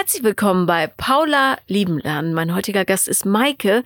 [0.00, 2.32] Herzlich willkommen bei Paula Lieben lernen.
[2.32, 3.84] Mein heutiger Gast ist Maike.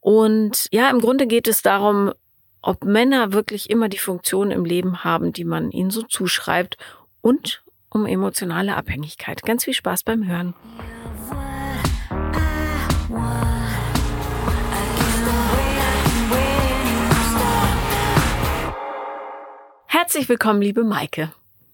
[0.00, 2.14] Und ja, im Grunde geht es darum,
[2.62, 6.78] ob Männer wirklich immer die Funktion im Leben haben, die man ihnen so zuschreibt
[7.20, 9.42] und um emotionale Abhängigkeit.
[9.42, 10.54] Ganz viel Spaß beim Hören.
[19.84, 21.30] Herzlich willkommen, liebe Maike.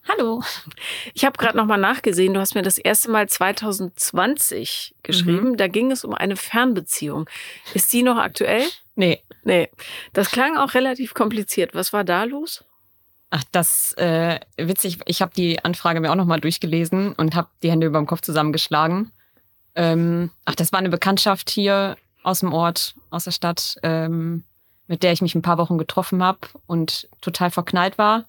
[0.08, 0.42] Hallo.
[1.14, 2.34] Ich habe gerade noch mal nachgesehen.
[2.34, 5.50] Du hast mir das erste Mal 2020 geschrieben.
[5.50, 5.56] Mhm.
[5.56, 7.28] Da ging es um eine Fernbeziehung.
[7.74, 8.62] Ist die noch aktuell?
[8.94, 9.22] Nee.
[9.42, 9.68] Nee.
[10.12, 11.74] Das klang auch relativ kompliziert.
[11.74, 12.64] Was war da los?
[13.30, 14.98] Ach, das äh, witzig.
[15.06, 18.06] Ich habe die Anfrage mir auch noch mal durchgelesen und habe die Hände über dem
[18.06, 19.10] Kopf zusammengeschlagen.
[19.74, 24.44] Ähm, ach, das war eine Bekanntschaft hier aus dem Ort, aus der Stadt, ähm,
[24.86, 28.24] mit der ich mich ein paar Wochen getroffen habe und total verknallt war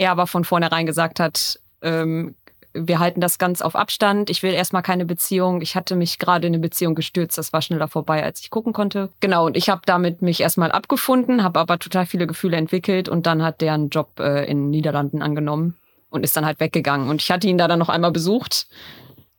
[0.00, 2.34] er aber von vornherein gesagt hat, ähm,
[2.72, 4.30] wir halten das ganz auf Abstand.
[4.30, 5.60] Ich will erstmal keine Beziehung.
[5.60, 7.36] Ich hatte mich gerade in eine Beziehung gestürzt.
[7.36, 9.10] Das war schneller vorbei, als ich gucken konnte.
[9.20, 13.26] Genau, und ich habe damit mich erstmal abgefunden, habe aber total viele Gefühle entwickelt und
[13.26, 15.76] dann hat der einen Job äh, in den Niederlanden angenommen
[16.08, 17.10] und ist dann halt weggegangen.
[17.10, 18.68] Und ich hatte ihn da dann noch einmal besucht,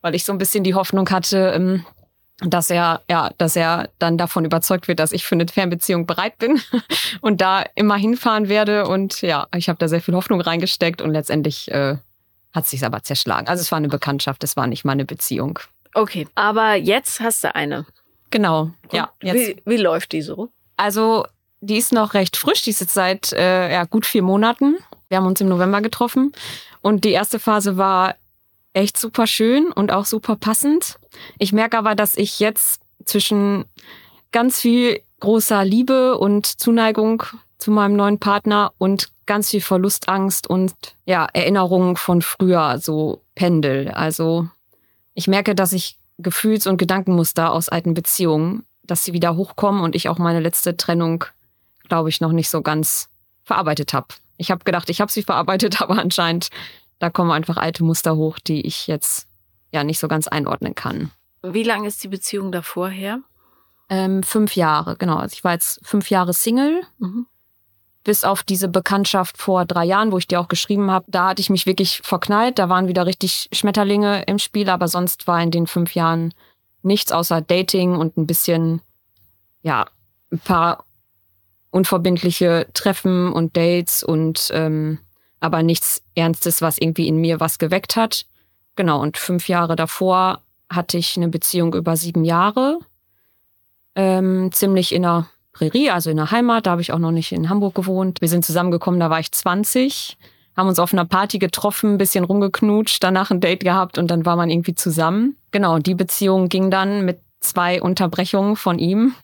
[0.00, 1.84] weil ich so ein bisschen die Hoffnung hatte, ähm,
[2.44, 6.38] dass er, ja, dass er dann davon überzeugt wird, dass ich für eine Fernbeziehung bereit
[6.38, 6.60] bin
[7.20, 8.86] und da immer hinfahren werde.
[8.86, 11.96] Und ja, ich habe da sehr viel Hoffnung reingesteckt und letztendlich äh,
[12.52, 13.48] hat sich aber zerschlagen.
[13.48, 15.58] Also es war eine Bekanntschaft, es war nicht mal eine Beziehung.
[15.94, 17.86] Okay, aber jetzt hast du eine.
[18.30, 19.10] Genau, und ja.
[19.22, 19.34] Jetzt.
[19.34, 20.48] Wie, wie läuft die so?
[20.76, 21.26] Also
[21.60, 24.76] die ist noch recht frisch, die ist jetzt seit äh, ja, gut vier Monaten.
[25.08, 26.32] Wir haben uns im November getroffen
[26.80, 28.16] und die erste Phase war
[28.72, 30.98] echt super schön und auch super passend.
[31.38, 33.64] Ich merke aber, dass ich jetzt zwischen
[34.30, 37.22] ganz viel großer Liebe und Zuneigung
[37.58, 43.90] zu meinem neuen Partner und ganz viel Verlustangst und ja, Erinnerungen von früher so pendel.
[43.90, 44.48] Also
[45.14, 49.94] ich merke, dass ich Gefühls- und Gedankenmuster aus alten Beziehungen, dass sie wieder hochkommen und
[49.94, 51.24] ich auch meine letzte Trennung,
[51.88, 53.08] glaube ich, noch nicht so ganz
[53.44, 54.08] verarbeitet habe.
[54.38, 56.48] Ich habe gedacht, ich habe sie verarbeitet, aber anscheinend
[57.02, 59.26] da kommen einfach alte Muster hoch, die ich jetzt
[59.72, 61.10] ja nicht so ganz einordnen kann.
[61.42, 63.18] Wie lange ist die Beziehung davor her?
[63.88, 65.16] Ähm, fünf Jahre, genau.
[65.16, 66.82] Also ich war jetzt fünf Jahre Single.
[67.00, 67.26] Mhm.
[68.04, 71.40] Bis auf diese Bekanntschaft vor drei Jahren, wo ich dir auch geschrieben habe, da hatte
[71.40, 72.60] ich mich wirklich verknallt.
[72.60, 76.32] Da waren wieder richtig Schmetterlinge im Spiel, aber sonst war in den fünf Jahren
[76.82, 78.80] nichts außer Dating und ein bisschen,
[79.62, 79.86] ja,
[80.30, 80.84] ein paar
[81.70, 85.00] unverbindliche Treffen und Dates und ähm,
[85.42, 88.26] aber nichts Ernstes, was irgendwie in mir was geweckt hat.
[88.76, 92.78] Genau, und fünf Jahre davor hatte ich eine Beziehung über sieben Jahre,
[93.94, 96.66] ähm, ziemlich in der Prärie, also in der Heimat.
[96.66, 98.20] Da habe ich auch noch nicht in Hamburg gewohnt.
[98.20, 100.16] Wir sind zusammengekommen, da war ich 20,
[100.56, 104.24] haben uns auf einer Party getroffen, ein bisschen rumgeknutscht, danach ein Date gehabt und dann
[104.24, 105.36] war man irgendwie zusammen.
[105.50, 109.14] Genau, die Beziehung ging dann mit zwei Unterbrechungen von ihm,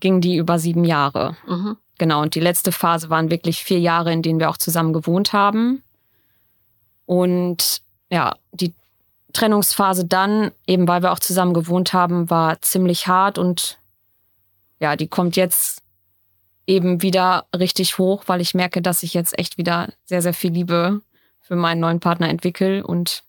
[0.00, 1.36] ging die über sieben Jahre.
[1.46, 1.76] Mhm.
[1.98, 5.32] Genau, und die letzte Phase waren wirklich vier Jahre, in denen wir auch zusammen gewohnt
[5.32, 5.82] haben.
[7.06, 8.72] Und ja, die
[9.32, 13.78] Trennungsphase dann, eben weil wir auch zusammen gewohnt haben, war ziemlich hart und
[14.80, 15.82] ja, die kommt jetzt
[16.66, 20.52] eben wieder richtig hoch, weil ich merke, dass ich jetzt echt wieder sehr, sehr viel
[20.52, 21.00] Liebe
[21.40, 23.22] für meinen neuen Partner entwickle und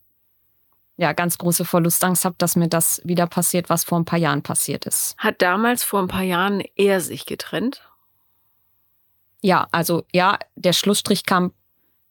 [0.98, 4.42] ja, ganz große Verlustangst habe, dass mir das wieder passiert, was vor ein paar Jahren
[4.42, 5.16] passiert ist.
[5.18, 7.89] Hat damals vor ein paar Jahren er sich getrennt?
[9.42, 11.54] Ja, also ja, der Schlussstrich kam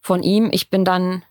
[0.01, 0.49] von ihm.
[0.53, 1.23] Ich bin dann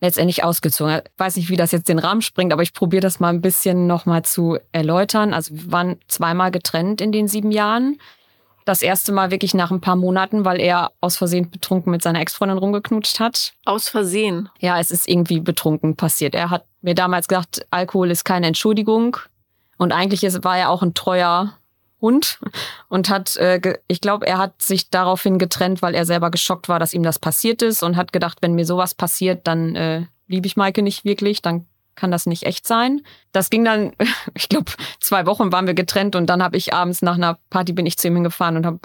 [0.00, 1.02] letztendlich ausgezogen.
[1.04, 3.42] Ich weiß nicht, wie das jetzt den Rahmen springt, aber ich probiere das mal ein
[3.42, 5.34] bisschen nochmal zu erläutern.
[5.34, 7.98] Also wir waren zweimal getrennt in den sieben Jahren.
[8.64, 12.20] Das erste Mal wirklich nach ein paar Monaten, weil er aus Versehen betrunken mit seiner
[12.20, 13.52] Ex-Freundin rumgeknutscht hat.
[13.64, 14.48] Aus Versehen?
[14.58, 16.34] Ja, es ist irgendwie betrunken passiert.
[16.34, 19.16] Er hat mir damals gesagt, Alkohol ist keine Entschuldigung.
[19.76, 21.56] Und eigentlich war er auch ein treuer
[22.00, 22.38] Hund
[22.88, 26.78] und hat, äh, ich glaube, er hat sich daraufhin getrennt, weil er selber geschockt war,
[26.78, 30.46] dass ihm das passiert ist und hat gedacht, wenn mir sowas passiert, dann äh, liebe
[30.46, 33.02] ich Maike nicht wirklich, dann kann das nicht echt sein.
[33.32, 33.92] Das ging dann,
[34.34, 37.72] ich glaube, zwei Wochen waren wir getrennt und dann habe ich abends nach einer Party
[37.72, 38.80] bin ich zu ihm hingefahren und habe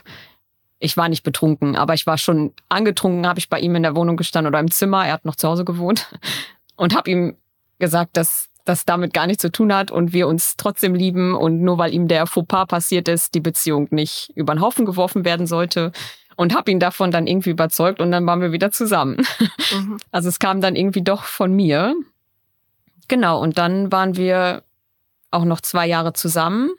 [0.80, 3.96] ich war nicht betrunken, aber ich war schon angetrunken, habe ich bei ihm in der
[3.96, 6.08] Wohnung gestanden oder im Zimmer, er hat noch zu Hause gewohnt
[6.76, 7.38] und habe ihm
[7.80, 11.62] gesagt, dass das damit gar nichts zu tun hat und wir uns trotzdem lieben und
[11.62, 15.48] nur weil ihm der Fauxpas passiert ist, die Beziehung nicht über den Haufen geworfen werden
[15.48, 15.92] sollte.
[16.38, 19.26] Und habe ihn davon dann irgendwie überzeugt und dann waren wir wieder zusammen.
[19.72, 19.98] Mhm.
[20.12, 21.96] Also es kam dann irgendwie doch von mir.
[23.08, 24.64] Genau, und dann waren wir
[25.32, 26.72] auch noch zwei Jahre zusammen.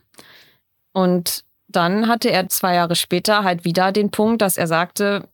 [0.93, 5.27] Und dann hatte er zwei Jahre später halt wieder den Punkt, dass er sagte,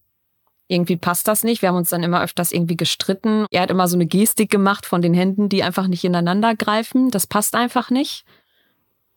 [0.73, 1.63] irgendwie passt das nicht.
[1.63, 3.47] Wir haben uns dann immer öfters irgendwie gestritten.
[3.51, 7.11] Er hat immer so eine Gestik gemacht von den Händen, die einfach nicht ineinander greifen.
[7.11, 8.25] Das passt einfach nicht.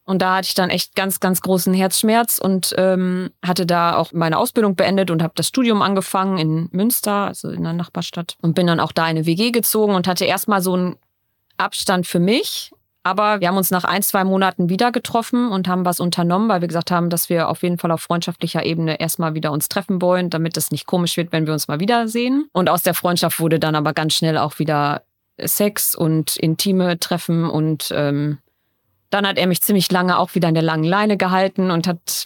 [0.03, 4.11] Und da hatte ich dann echt ganz, ganz großen Herzschmerz und ähm, hatte da auch
[4.11, 8.37] meine Ausbildung beendet und habe das Studium angefangen in Münster, also in der Nachbarstadt.
[8.41, 10.95] Und bin dann auch da in eine WG gezogen und hatte erstmal so einen
[11.57, 12.71] Abstand für mich.
[13.05, 16.61] Aber wir haben uns nach ein, zwei Monaten wieder getroffen und haben was unternommen, weil
[16.61, 20.01] wir gesagt haben, dass wir auf jeden Fall auf freundschaftlicher Ebene erstmal wieder uns treffen
[20.01, 22.49] wollen, damit es nicht komisch wird, wenn wir uns mal wiedersehen.
[22.51, 25.03] Und aus der Freundschaft wurde dann aber ganz schnell auch wieder
[25.39, 27.47] Sex und intime Treffen.
[27.47, 28.39] Und ähm,
[29.11, 32.25] dann hat er mich ziemlich lange auch wieder in der langen Leine gehalten und hat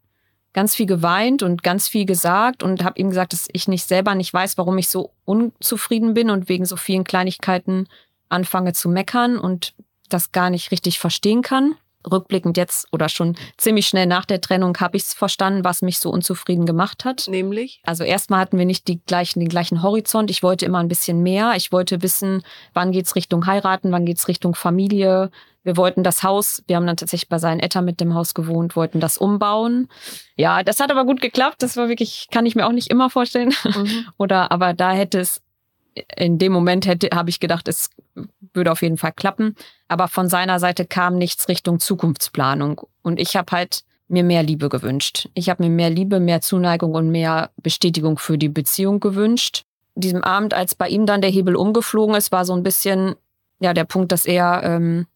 [0.54, 4.16] ganz viel geweint und ganz viel gesagt und habe ihm gesagt, dass ich nicht selber
[4.16, 7.88] nicht weiß, warum ich so unzufrieden bin und wegen so vielen Kleinigkeiten
[8.30, 9.74] anfange zu meckern und
[10.10, 11.76] das gar nicht richtig verstehen kann
[12.10, 16.00] rückblickend jetzt oder schon ziemlich schnell nach der Trennung habe ich es verstanden, was mich
[16.00, 17.28] so unzufrieden gemacht hat.
[17.28, 17.82] Nämlich?
[17.84, 20.30] Also erstmal hatten wir nicht die gleichen, den gleichen Horizont.
[20.32, 21.54] Ich wollte immer ein bisschen mehr.
[21.56, 22.44] Ich wollte wissen,
[22.74, 25.32] wann geht's Richtung heiraten, wann geht's Richtung Familie.
[25.64, 28.76] Wir wollten das Haus, wir haben dann tatsächlich bei seinen Eltern mit dem Haus gewohnt,
[28.76, 29.90] wollten das umbauen.
[30.36, 31.62] Ja, das hat aber gut geklappt.
[31.62, 33.54] Das war wirklich, kann ich mir auch nicht immer vorstellen.
[33.64, 34.08] Mhm.
[34.18, 35.42] Oder, aber da hätte es
[36.16, 37.90] in dem Moment hätte, habe ich gedacht, es
[38.54, 39.56] würde auf jeden Fall klappen.
[39.88, 42.82] Aber von seiner Seite kam nichts Richtung Zukunftsplanung.
[43.02, 45.30] Und ich habe halt mir mehr Liebe gewünscht.
[45.34, 49.64] Ich habe mir mehr Liebe, mehr Zuneigung und mehr Bestätigung für die Beziehung gewünscht.
[49.96, 53.16] Diesem Abend, als bei ihm dann der Hebel umgeflogen ist, war so ein bisschen
[53.60, 55.08] ja der Punkt, dass er ähm,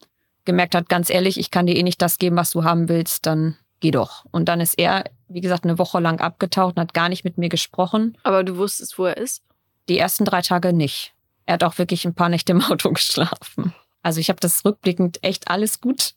[0.45, 3.25] gemerkt hat, ganz ehrlich, ich kann dir eh nicht das geben, was du haben willst,
[3.25, 4.25] dann geh doch.
[4.31, 7.37] Und dann ist er, wie gesagt, eine Woche lang abgetaucht und hat gar nicht mit
[7.37, 8.17] mir gesprochen.
[8.23, 9.43] Aber du wusstest, wo er ist?
[9.89, 11.14] Die ersten drei Tage nicht.
[11.45, 13.73] Er hat auch wirklich ein paar Nächte im Auto geschlafen.
[14.01, 16.13] Also ich habe das rückblickend echt alles gut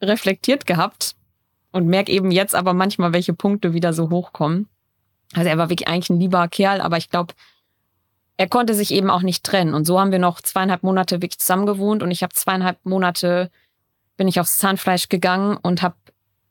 [0.00, 1.16] reflektiert gehabt
[1.72, 4.68] und merke eben jetzt aber manchmal, welche Punkte wieder so hochkommen.
[5.34, 7.34] Also er war wirklich eigentlich ein lieber Kerl, aber ich glaube,
[8.36, 9.74] er konnte sich eben auch nicht trennen.
[9.74, 13.50] Und so haben wir noch zweieinhalb Monate wirklich zusammen gewohnt und ich habe zweieinhalb Monate
[14.16, 15.96] bin ich aufs Zahnfleisch gegangen und habe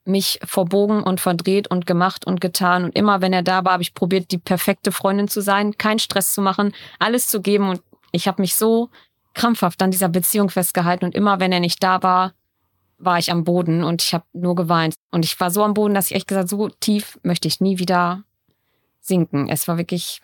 [0.06, 2.86] mich verbogen und verdreht und gemacht und getan.
[2.86, 6.00] Und immer, wenn er da war, habe ich probiert, die perfekte Freundin zu sein, keinen
[6.00, 7.70] Stress zu machen, alles zu geben.
[7.70, 7.82] Und
[8.16, 8.90] ich habe mich so
[9.34, 11.06] krampfhaft an dieser Beziehung festgehalten.
[11.06, 12.34] Und immer, wenn er nicht da war,
[12.98, 14.96] war ich am Boden und ich habe nur geweint.
[15.12, 17.78] Und ich war so am Boden, dass ich echt gesagt, so tief möchte ich nie
[17.78, 18.24] wieder
[19.02, 19.50] sinken.
[19.50, 20.22] Es war wirklich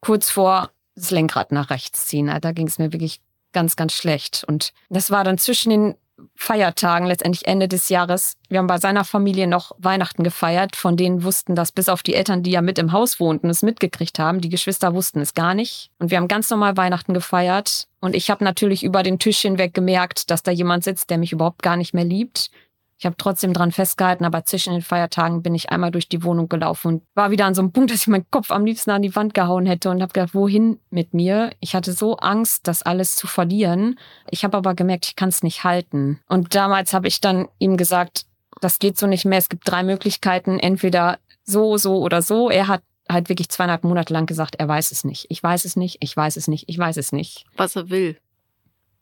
[0.00, 2.30] kurz vor das Lenkrad nach rechts ziehen.
[2.40, 3.20] Da ging es mir wirklich
[3.52, 4.44] ganz, ganz schlecht.
[4.46, 5.94] Und das war dann zwischen den
[6.34, 8.36] Feiertagen, letztendlich Ende des Jahres.
[8.48, 12.14] Wir haben bei seiner Familie noch Weihnachten gefeiert, von denen wussten das, bis auf die
[12.14, 14.40] Eltern, die ja mit im Haus wohnten, es mitgekriegt haben.
[14.40, 15.90] Die Geschwister wussten es gar nicht.
[15.98, 17.88] Und wir haben ganz normal Weihnachten gefeiert.
[18.00, 21.32] Und ich habe natürlich über den Tisch hinweg gemerkt, dass da jemand sitzt, der mich
[21.32, 22.50] überhaupt gar nicht mehr liebt.
[22.98, 26.48] Ich habe trotzdem dran festgehalten, aber zwischen den Feiertagen bin ich einmal durch die Wohnung
[26.48, 29.02] gelaufen und war wieder an so einem Punkt, dass ich meinen Kopf am liebsten an
[29.02, 31.50] die Wand gehauen hätte und habe gedacht, wohin mit mir?
[31.60, 33.98] Ich hatte so Angst, das alles zu verlieren.
[34.30, 36.20] Ich habe aber gemerkt, ich kann es nicht halten.
[36.28, 38.24] Und damals habe ich dann ihm gesagt,
[38.62, 39.38] das geht so nicht mehr.
[39.38, 42.48] Es gibt drei Möglichkeiten, entweder so, so oder so.
[42.50, 45.26] Er hat halt wirklich zweieinhalb Monate lang gesagt, er weiß es nicht.
[45.28, 47.44] Ich weiß es nicht, ich weiß es nicht, ich weiß es nicht.
[47.56, 48.16] Was er will.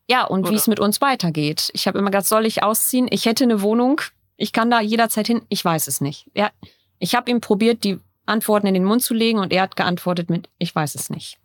[0.09, 1.71] Ja, und wie es mit uns weitergeht.
[1.73, 3.09] Ich habe immer gesagt, soll ich ausziehen?
[3.11, 4.01] Ich hätte eine Wohnung.
[4.37, 5.43] Ich kann da jederzeit hin.
[5.49, 6.31] Ich weiß es nicht.
[6.35, 6.51] Ja,
[6.99, 10.31] ich habe ihm probiert, die Antworten in den Mund zu legen und er hat geantwortet
[10.31, 11.39] mit, ich weiß es nicht.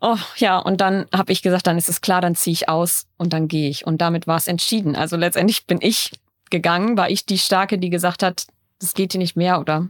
[0.00, 3.06] Oh ja, und dann habe ich gesagt, dann ist es klar, dann ziehe ich aus
[3.18, 3.86] und dann gehe ich.
[3.86, 4.96] Und damit war es entschieden.
[4.96, 6.10] Also letztendlich bin ich
[6.50, 8.46] gegangen, war ich die Starke, die gesagt hat,
[8.80, 9.88] das geht hier nicht mehr oder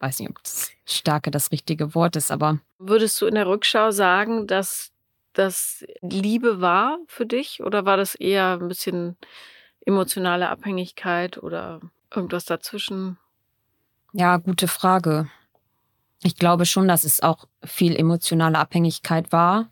[0.00, 2.58] weiß nicht, ob das Starke das richtige Wort ist, aber.
[2.78, 4.91] Würdest du in der Rückschau sagen, dass
[5.32, 9.16] das Liebe war für dich oder war das eher ein bisschen
[9.86, 11.80] emotionale Abhängigkeit oder
[12.14, 13.18] irgendwas dazwischen?
[14.12, 15.28] Ja, gute Frage.
[16.22, 19.70] Ich glaube schon, dass es auch viel emotionale Abhängigkeit war.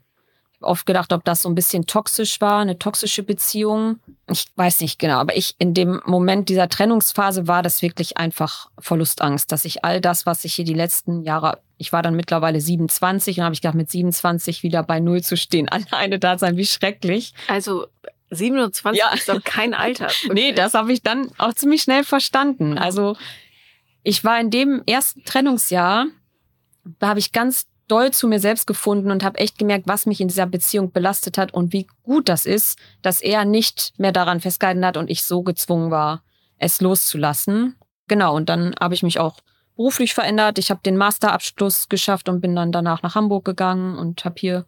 [0.60, 3.98] Oft gedacht, ob das so ein bisschen toxisch war, eine toxische Beziehung.
[4.30, 8.70] Ich weiß nicht genau, aber ich in dem Moment dieser Trennungsphase war das wirklich einfach
[8.78, 12.60] Verlustangst, dass ich all das, was ich hier die letzten Jahre, ich war dann mittlerweile
[12.60, 16.56] 27 und habe ich gedacht, mit 27 wieder bei Null zu stehen, alleine da sein,
[16.56, 17.32] wie schrecklich.
[17.48, 17.86] Also
[18.30, 19.12] 27 ja.
[19.12, 20.08] ist doch kein Alter.
[20.32, 22.78] nee, das habe ich dann auch ziemlich schnell verstanden.
[22.78, 23.16] Also
[24.02, 26.06] ich war in dem ersten Trennungsjahr
[26.98, 30.20] da habe ich ganz doll zu mir selbst gefunden und habe echt gemerkt, was mich
[30.20, 34.40] in dieser Beziehung belastet hat und wie gut das ist, dass er nicht mehr daran
[34.40, 36.22] festgehalten hat und ich so gezwungen war,
[36.58, 37.76] es loszulassen.
[38.06, 39.40] Genau, und dann habe ich mich auch
[39.76, 40.58] beruflich verändert.
[40.58, 44.66] Ich habe den Masterabschluss geschafft und bin dann danach nach Hamburg gegangen und habe hier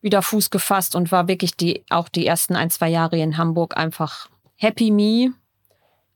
[0.00, 3.76] wieder Fuß gefasst und war wirklich die auch die ersten ein, zwei Jahre in Hamburg
[3.76, 5.32] einfach happy me,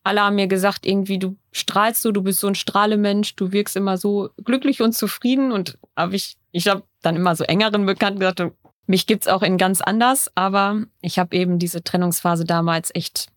[0.04, 3.76] alle haben mir gesagt, irgendwie, du strahlst so, du bist so ein Strahlemensch, du wirkst
[3.76, 5.52] immer so glücklich und zufrieden.
[5.52, 8.42] Und habe ich, ich habe dann immer so engeren Bekannten gesagt,
[8.86, 13.28] mich gibt's auch in ganz anders, aber ich habe eben diese Trennungsphase damals echt,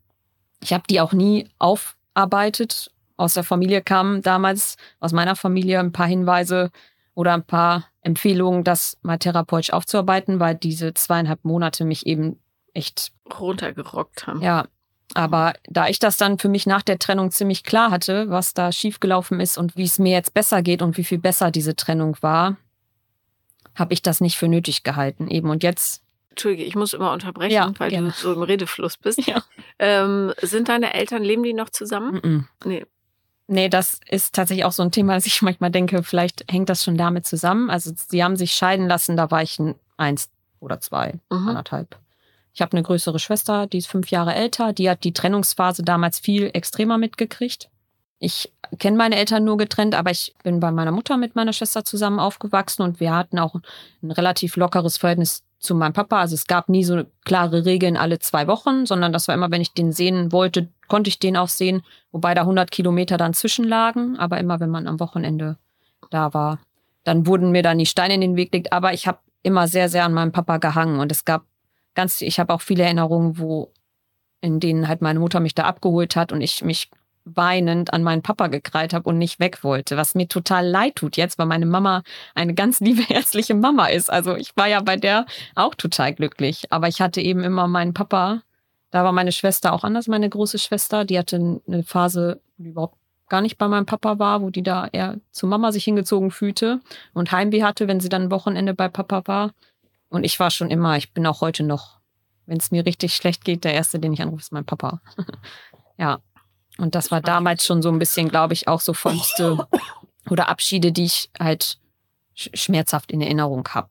[0.62, 2.92] ich habe die auch nie aufarbeitet.
[3.18, 6.72] Aus der Familie kamen damals, aus meiner Familie, ein paar Hinweise
[7.14, 12.40] oder ein paar Empfehlungen, das mal therapeutisch aufzuarbeiten, weil diese zweieinhalb Monate mich eben
[12.74, 14.42] echt runtergerockt haben.
[14.42, 14.66] Ja,
[15.14, 18.72] aber da ich das dann für mich nach der Trennung ziemlich klar hatte, was da
[18.72, 22.18] schiefgelaufen ist und wie es mir jetzt besser geht und wie viel besser diese Trennung
[22.22, 22.58] war,
[23.76, 25.28] habe ich das nicht für nötig gehalten.
[25.30, 26.02] Eben und jetzt.
[26.30, 28.08] Entschuldige, ich muss immer unterbrechen, ja, weil gerne.
[28.10, 29.26] du so im Redefluss bist.
[29.26, 29.44] Ja.
[29.80, 32.16] Ähm, sind deine Eltern, leben die noch zusammen?
[32.16, 32.68] Mm.
[32.68, 32.86] Nee.
[33.48, 36.84] Nee, das ist tatsächlich auch so ein Thema, dass ich manchmal denke, vielleicht hängt das
[36.84, 37.70] schon damit zusammen.
[37.70, 41.50] Also sie haben sich scheiden lassen, da war ich ein eins oder zwei, mhm.
[41.50, 41.98] anderthalb.
[42.56, 44.72] Ich habe eine größere Schwester, die ist fünf Jahre älter.
[44.72, 47.70] Die hat die Trennungsphase damals viel extremer mitgekriegt.
[48.18, 51.84] Ich kenne meine Eltern nur getrennt, aber ich bin bei meiner Mutter mit meiner Schwester
[51.84, 53.56] zusammen aufgewachsen und wir hatten auch
[54.02, 56.22] ein relativ lockeres Verhältnis zu meinem Papa.
[56.22, 59.62] Also es gab nie so klare Regeln alle zwei Wochen, sondern das war immer, wenn
[59.62, 61.82] ich den sehen wollte, konnte ich den auch sehen,
[62.14, 64.18] wobei da 100 Kilometer dann zwischenlagen.
[64.18, 65.58] Aber immer, wenn man am Wochenende
[66.10, 66.60] da war,
[67.04, 68.72] dann wurden mir dann die Steine in den Weg gelegt.
[68.72, 71.44] Aber ich habe immer sehr, sehr an meinem Papa gehangen und es gab
[71.96, 73.72] ganz, ich habe auch viele Erinnerungen, wo,
[74.42, 76.90] in denen halt meine Mutter mich da abgeholt hat und ich mich
[77.26, 81.18] weinend an meinen Papa gekreit habe und nicht weg wollte, was mir total leid tut
[81.18, 82.04] jetzt, weil meine Mama
[82.36, 84.12] eine ganz liebe, herzliche Mama ist.
[84.12, 85.26] Also ich war ja bei der
[85.56, 88.42] auch total glücklich, aber ich hatte eben immer meinen Papa.
[88.92, 91.04] Da war meine Schwester auch anders, meine große Schwester.
[91.04, 92.98] Die hatte eine Phase, die überhaupt
[93.28, 96.80] gar nicht bei meinem Papa war, wo die da eher zu Mama sich hingezogen fühlte
[97.14, 99.52] und Heimweh hatte, wenn sie dann Wochenende bei Papa war.
[100.10, 102.00] Und ich war schon immer, ich bin auch heute noch,
[102.46, 105.02] wenn es mir richtig schlecht geht, der Erste, den ich anrufe, ist mein Papa.
[105.98, 106.20] ja.
[106.78, 109.68] Und das war damals schon so ein bisschen, glaube ich, auch so Verluste
[110.30, 111.80] oder Abschiede, die ich halt
[112.34, 113.90] schmerzhaft in Erinnerung habe.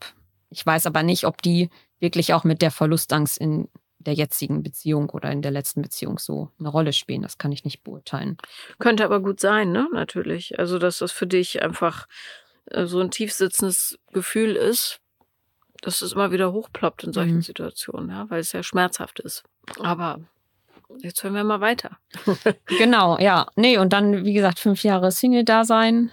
[0.50, 3.68] Ich weiß aber nicht, ob die wirklich auch mit der Verlustangst in
[3.99, 7.23] der jetzigen Beziehung oder in der letzten Beziehung so eine Rolle spielen.
[7.23, 8.37] Das kann ich nicht beurteilen.
[8.78, 9.88] Könnte aber gut sein, ne?
[9.92, 10.59] Natürlich.
[10.59, 12.06] Also, dass das für dich einfach
[12.66, 15.00] äh, so ein tiefsitzendes Gefühl ist,
[15.84, 17.42] dass es immer wieder hochploppt in solchen mhm.
[17.42, 19.44] Situationen, ja, weil es ja schmerzhaft ist.
[19.80, 20.18] Aber
[20.98, 21.98] jetzt hören wir mal weiter.
[22.78, 23.46] genau, ja.
[23.54, 26.10] Nee, und dann, wie gesagt, fünf Jahre Single-Dasein.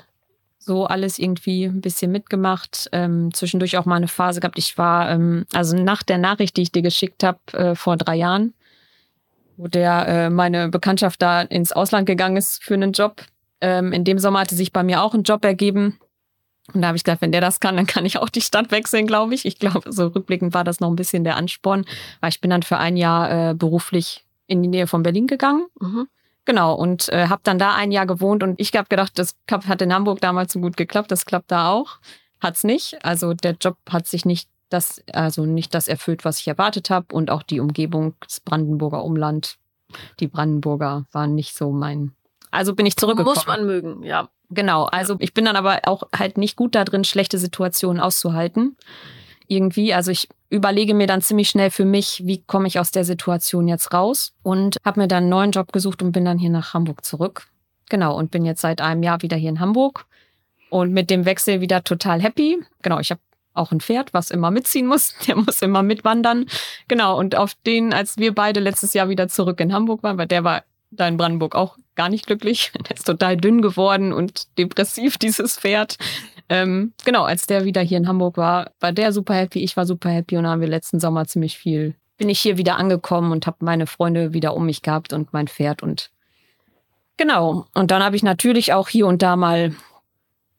[0.59, 2.89] So alles irgendwie ein bisschen mitgemacht.
[2.91, 4.59] Ähm, zwischendurch auch mal eine Phase gehabt.
[4.59, 8.17] Ich war, ähm, also nach der Nachricht, die ich dir geschickt habe äh, vor drei
[8.17, 8.53] Jahren,
[9.57, 13.23] wo der äh, meine Bekanntschaft da ins Ausland gegangen ist für einen Job.
[13.61, 15.97] Ähm, in dem Sommer hatte sich bei mir auch ein Job ergeben
[16.74, 18.72] und da habe ich gedacht, wenn der das kann, dann kann ich auch die Stadt
[18.72, 19.46] wechseln, glaube ich.
[19.46, 21.86] Ich glaube, so rückblickend war das noch ein bisschen der Ansporn,
[22.20, 25.65] weil ich bin dann für ein Jahr äh, beruflich in die Nähe von Berlin gegangen.
[25.80, 26.08] Mhm.
[26.46, 29.82] Genau, und äh, habe dann da ein Jahr gewohnt und ich habe gedacht, das hat
[29.82, 32.00] in Hamburg damals so gut geklappt, das klappt da auch.
[32.39, 33.03] Hat's nicht.
[33.06, 37.13] Also der Job hat sich nicht das, also nicht das erfüllt, was ich erwartet habe
[37.13, 39.58] und auch die Umgebung, das Brandenburger Umland,
[40.20, 42.15] die Brandenburger waren nicht so mein.
[42.50, 43.36] Also bin ich zurückgekommen.
[43.36, 44.30] Muss man mögen, ja.
[44.51, 48.75] Genau, also ich bin dann aber auch halt nicht gut da drin, schlechte Situationen auszuhalten.
[49.48, 53.05] Irgendwie, also ich überlege mir dann ziemlich schnell für mich, wie komme ich aus der
[53.05, 56.50] Situation jetzt raus und habe mir dann einen neuen Job gesucht und bin dann hier
[56.50, 57.48] nach Hamburg zurück.
[57.89, 60.05] Genau, und bin jetzt seit einem Jahr wieder hier in Hamburg
[60.70, 62.60] und mit dem Wechsel wieder total happy.
[62.81, 63.22] Genau, ich habe
[63.53, 65.15] auch ein Pferd, was immer mitziehen muss.
[65.27, 66.46] Der muss immer mitwandern.
[66.88, 70.27] Genau, und auf den, als wir beide letztes Jahr wieder zurück in Hamburg waren, weil
[70.27, 72.71] der war da in Brandenburg auch gar nicht glücklich.
[72.89, 75.98] Der ist total dünn geworden und depressiv, dieses Pferd.
[76.50, 79.86] Ähm, genau, als der wieder hier in Hamburg war, war der super happy, ich war
[79.86, 83.48] super happy und haben wir letzten Sommer ziemlich viel, bin ich hier wieder angekommen und
[83.48, 86.12] habe meine Freunde wieder um mich gehabt und mein Pferd und
[87.15, 87.67] genau.
[87.74, 89.74] Und dann habe ich natürlich auch hier und da mal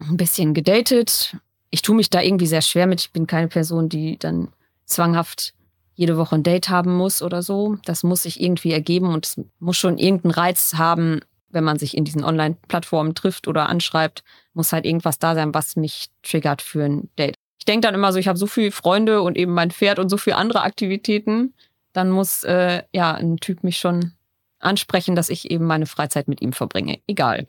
[0.00, 1.36] ein bisschen gedatet.
[1.70, 3.02] Ich tue mich da irgendwie sehr schwer mit.
[3.02, 4.48] Ich bin keine Person, die dann
[4.86, 5.52] zwanghaft
[5.94, 7.76] jede Woche ein Date haben muss oder so.
[7.84, 11.20] Das muss sich irgendwie ergeben und es muss schon irgendeinen Reiz haben,
[11.50, 15.76] wenn man sich in diesen Online-Plattformen trifft oder anschreibt, muss halt irgendwas da sein, was
[15.76, 17.34] mich triggert für ein Date.
[17.58, 20.08] Ich denke dann immer so, ich habe so viele Freunde und eben mein Pferd und
[20.08, 21.54] so viele andere Aktivitäten,
[21.92, 24.12] dann muss äh, ja ein Typ mich schon
[24.58, 27.00] ansprechen, dass ich eben meine Freizeit mit ihm verbringe.
[27.06, 27.46] Egal.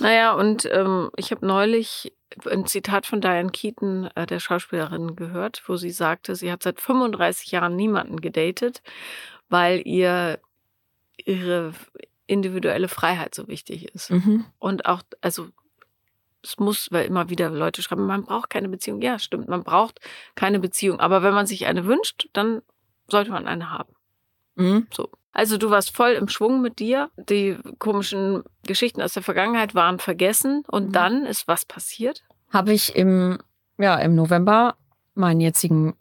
[0.00, 2.12] Naja, und ähm, ich habe neulich
[2.50, 6.80] ein Zitat von Diane Keaton, äh, der Schauspielerin, gehört, wo sie sagte, sie hat seit
[6.80, 8.82] 35 Jahren niemanden gedatet,
[9.48, 10.38] weil ihr
[11.16, 11.74] ihre
[12.26, 14.10] individuelle Freiheit so wichtig ist.
[14.10, 14.46] Mhm.
[14.58, 15.48] Und auch, also
[16.42, 19.00] es muss, weil immer wieder Leute schreiben, man braucht keine Beziehung.
[19.02, 20.00] Ja, stimmt, man braucht
[20.34, 20.98] keine Beziehung.
[20.98, 22.62] Aber wenn man sich eine wünscht, dann
[23.08, 23.94] sollte man eine haben.
[24.56, 24.86] Mhm.
[24.92, 25.10] So.
[25.32, 27.10] Also du warst voll im Schwung mit dir.
[27.16, 30.62] Die komischen Geschichten aus der Vergangenheit waren vergessen.
[30.68, 30.92] Und mhm.
[30.92, 32.22] dann ist was passiert?
[32.50, 33.38] Habe ich im,
[33.78, 34.76] ja, im November
[35.14, 35.94] meinen jetzigen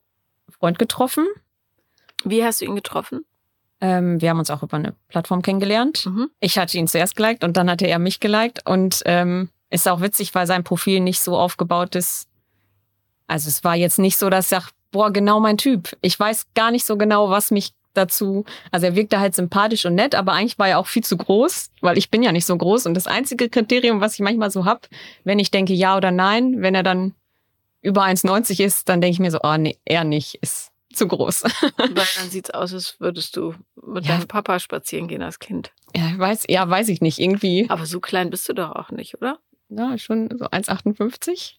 [0.50, 1.26] Freund getroffen.
[2.26, 3.26] Wie hast du ihn getroffen?
[3.80, 6.06] Ähm, wir haben uns auch über eine Plattform kennengelernt.
[6.06, 6.30] Mhm.
[6.40, 8.68] Ich hatte ihn zuerst geliked und dann hatte er mich geliked.
[8.68, 12.28] Und ähm, ist auch witzig, weil sein Profil nicht so aufgebaut ist.
[13.28, 15.98] Also es war jetzt nicht so, dass ich sage, boah, genau mein Typ.
[16.02, 19.96] Ich weiß gar nicht so genau, was mich dazu, also er wirkte halt sympathisch und
[19.96, 22.58] nett, aber eigentlich war er auch viel zu groß, weil ich bin ja nicht so
[22.58, 22.86] groß.
[22.86, 24.88] Und das einzige Kriterium, was ich manchmal so hab,
[25.24, 27.14] wenn ich denke ja oder nein, wenn er dann
[27.82, 31.44] über 1,90 ist, dann denke ich mir so, oh nee, er nicht, ist zu groß.
[31.78, 34.18] Weil dann sieht's aus, als würdest du mit ja.
[34.18, 35.72] deinem Papa spazieren gehen als Kind.
[35.96, 37.70] Ja, weiß, ja, weiß ich nicht, irgendwie.
[37.70, 39.40] Aber so klein bist du doch auch nicht, oder?
[39.70, 41.56] Ja, schon so 1,58.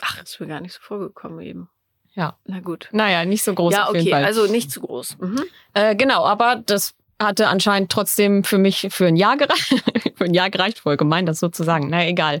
[0.00, 1.68] Ach, ist mir gar nicht so vorgekommen eben.
[2.14, 2.36] Ja.
[2.44, 2.88] Na gut.
[2.92, 3.74] Naja, nicht so groß.
[3.74, 5.18] Ja, okay, also nicht zu groß.
[5.18, 5.44] Mhm.
[5.72, 9.74] Äh, genau, aber das hatte anscheinend trotzdem für mich für ein Jahr gereicht.
[10.16, 11.88] für ein Jahr gereicht, voll gemein, das sozusagen.
[11.90, 12.40] Na egal.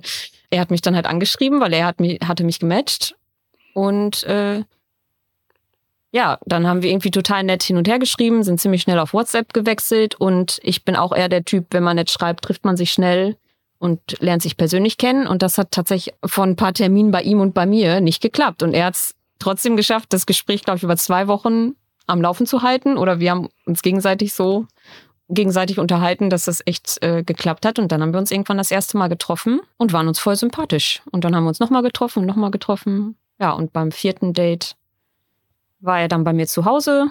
[0.50, 3.16] Er hat mich dann halt angeschrieben, weil er hat mich, hatte mich gematcht.
[3.72, 4.62] Und äh,
[6.12, 9.12] ja, dann haben wir irgendwie total nett hin und her geschrieben, sind ziemlich schnell auf
[9.14, 12.76] WhatsApp gewechselt und ich bin auch eher der Typ, wenn man nett schreibt, trifft man
[12.76, 13.36] sich schnell
[13.78, 15.26] und lernt sich persönlich kennen.
[15.26, 18.62] Und das hat tatsächlich von ein paar Terminen bei ihm und bei mir nicht geklappt.
[18.62, 21.74] Und er hat es trotzdem geschafft, das Gespräch, glaube ich, über zwei Wochen
[22.06, 22.96] am Laufen zu halten.
[22.96, 24.66] Oder wir haben uns gegenseitig so
[25.28, 27.78] gegenseitig unterhalten, dass das echt äh, geklappt hat.
[27.78, 31.02] Und dann haben wir uns irgendwann das erste Mal getroffen und waren uns voll sympathisch.
[31.10, 33.16] Und dann haben wir uns nochmal getroffen und nochmal getroffen.
[33.40, 34.76] Ja, und beim vierten Date
[35.80, 37.08] war er dann bei mir zu Hause.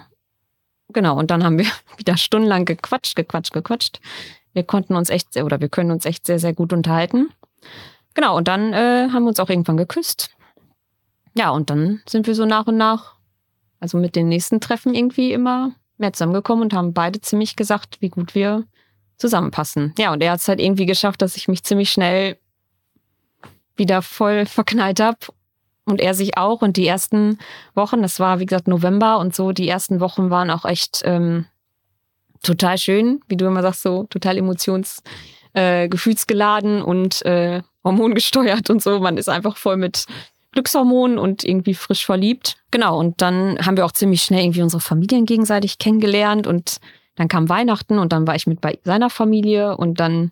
[0.90, 1.66] Genau, und dann haben wir
[1.98, 4.00] wieder stundenlang gequatscht, gequatscht, gequatscht.
[4.54, 7.30] Wir konnten uns echt, oder wir können uns echt sehr, sehr gut unterhalten.
[8.14, 10.30] Genau, und dann äh, haben wir uns auch irgendwann geküsst.
[11.36, 13.16] Ja, und dann sind wir so nach und nach,
[13.80, 18.10] also mit den nächsten Treffen irgendwie immer mehr zusammengekommen und haben beide ziemlich gesagt, wie
[18.10, 18.66] gut wir
[19.18, 19.94] zusammenpassen.
[19.98, 22.38] Ja, und er hat es halt irgendwie geschafft, dass ich mich ziemlich schnell
[23.76, 25.18] wieder voll verknallt habe
[25.86, 26.62] und er sich auch.
[26.62, 27.40] Und die ersten
[27.74, 31.46] Wochen, das war wie gesagt November und so, die ersten Wochen waren auch echt ähm,
[32.42, 35.02] total schön, wie du immer sagst, so total emotions,
[35.54, 39.00] äh, gefühlsgeladen und äh, hormongesteuert und so.
[39.00, 40.06] Man ist einfach voll mit
[40.54, 42.56] Glückshormonen und irgendwie frisch verliebt.
[42.72, 46.78] Genau, und dann haben wir auch ziemlich schnell irgendwie unsere Familien gegenseitig kennengelernt und
[47.16, 50.32] dann kam Weihnachten und dann war ich mit bei seiner Familie und dann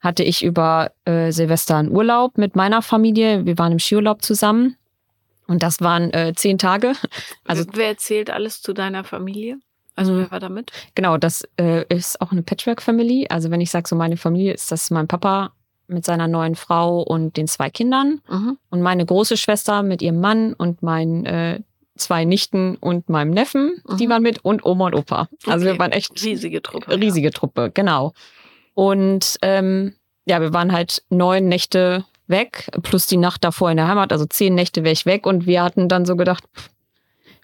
[0.00, 3.46] hatte ich über äh, Silvester einen Urlaub mit meiner Familie.
[3.46, 4.76] Wir waren im Skiurlaub zusammen
[5.46, 6.94] und das waren äh, zehn Tage.
[7.46, 9.58] Also wer erzählt alles zu deiner Familie?
[9.94, 10.72] Also wer war da mit?
[10.94, 13.26] Genau, das äh, ist auch eine Patchwork-Family.
[13.28, 15.52] Also wenn ich sage so meine Familie, ist das mein Papa
[15.92, 18.58] mit seiner neuen Frau und den zwei Kindern mhm.
[18.70, 21.60] und meine große Schwester mit ihrem Mann und meinen äh,
[21.96, 23.96] zwei Nichten und meinem Neffen, mhm.
[23.96, 25.28] die waren mit und Oma und Opa.
[25.46, 25.74] Also okay.
[25.74, 26.98] wir waren echt riesige Truppe.
[26.98, 27.32] Riesige ja.
[27.32, 28.12] Truppe, genau.
[28.74, 33.88] Und ähm, ja, wir waren halt neun Nächte weg, plus die Nacht davor in der
[33.88, 35.26] Heimat, also zehn Nächte wäre ich weg.
[35.26, 36.44] Und wir hatten dann so gedacht,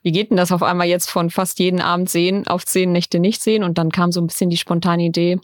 [0.02, 3.18] wie geht denn das auf einmal jetzt von fast jeden Abend sehen auf zehn Nächte
[3.18, 3.62] nicht sehen?
[3.62, 5.38] Und dann kam so ein bisschen die spontane Idee,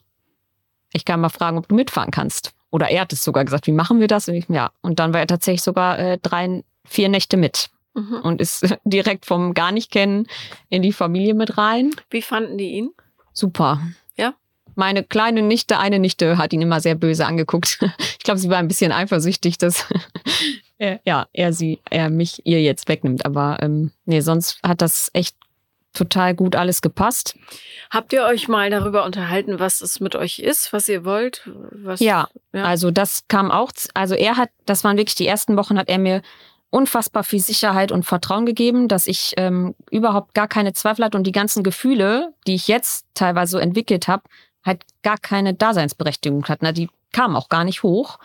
[0.92, 2.52] ich kann mal fragen, ob du mitfahren kannst.
[2.74, 4.28] Oder er hat es sogar gesagt, wie machen wir das?
[4.28, 4.72] Und ich, ja.
[4.80, 7.70] Und dann war er tatsächlich sogar äh, drei, vier Nächte mit.
[7.94, 8.16] Mhm.
[8.24, 10.26] Und ist direkt vom gar nicht kennen
[10.70, 11.92] in die Familie mit rein.
[12.10, 12.90] Wie fanden die ihn?
[13.32, 13.80] Super.
[14.16, 14.34] Ja?
[14.74, 17.78] meine kleine Nichte, eine Nichte, hat ihn immer sehr böse angeguckt.
[18.18, 19.84] Ich glaube, sie war ein bisschen eifersüchtig, dass
[20.78, 23.26] er, ja, er sie, er mich ihr jetzt wegnimmt.
[23.26, 25.36] Aber ähm, nee, sonst hat das echt
[25.94, 27.36] total gut alles gepasst.
[27.90, 31.48] Habt ihr euch mal darüber unterhalten, was es mit euch ist, was ihr wollt?
[31.70, 35.56] Was, ja, ja, also das kam auch, also er hat, das waren wirklich die ersten
[35.56, 36.22] Wochen, hat er mir
[36.70, 41.24] unfassbar viel Sicherheit und Vertrauen gegeben, dass ich ähm, überhaupt gar keine Zweifel hatte und
[41.24, 44.24] die ganzen Gefühle, die ich jetzt teilweise so entwickelt habe,
[44.64, 46.74] halt gar keine Daseinsberechtigung hatten.
[46.74, 48.18] Die kamen auch gar nicht hoch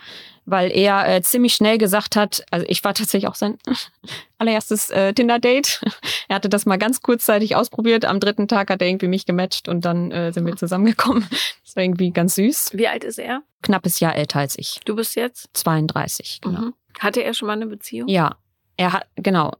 [0.50, 3.58] weil er äh, ziemlich schnell gesagt hat, also ich war tatsächlich auch sein
[4.38, 5.80] allererstes äh, Tinder-Date.
[6.28, 8.04] er hatte das mal ganz kurzzeitig ausprobiert.
[8.04, 11.26] Am dritten Tag hat er irgendwie mich gematcht und dann äh, sind wir zusammengekommen.
[11.70, 12.70] Das war irgendwie ganz süß.
[12.72, 13.42] Wie alt ist er?
[13.62, 14.80] Knappes Jahr älter als ich.
[14.84, 15.48] Du bist jetzt?
[15.52, 16.60] 32, genau.
[16.62, 16.74] Mhm.
[16.98, 18.08] Hatte er schon mal eine Beziehung?
[18.08, 18.38] Ja,
[18.76, 19.52] er hat, genau.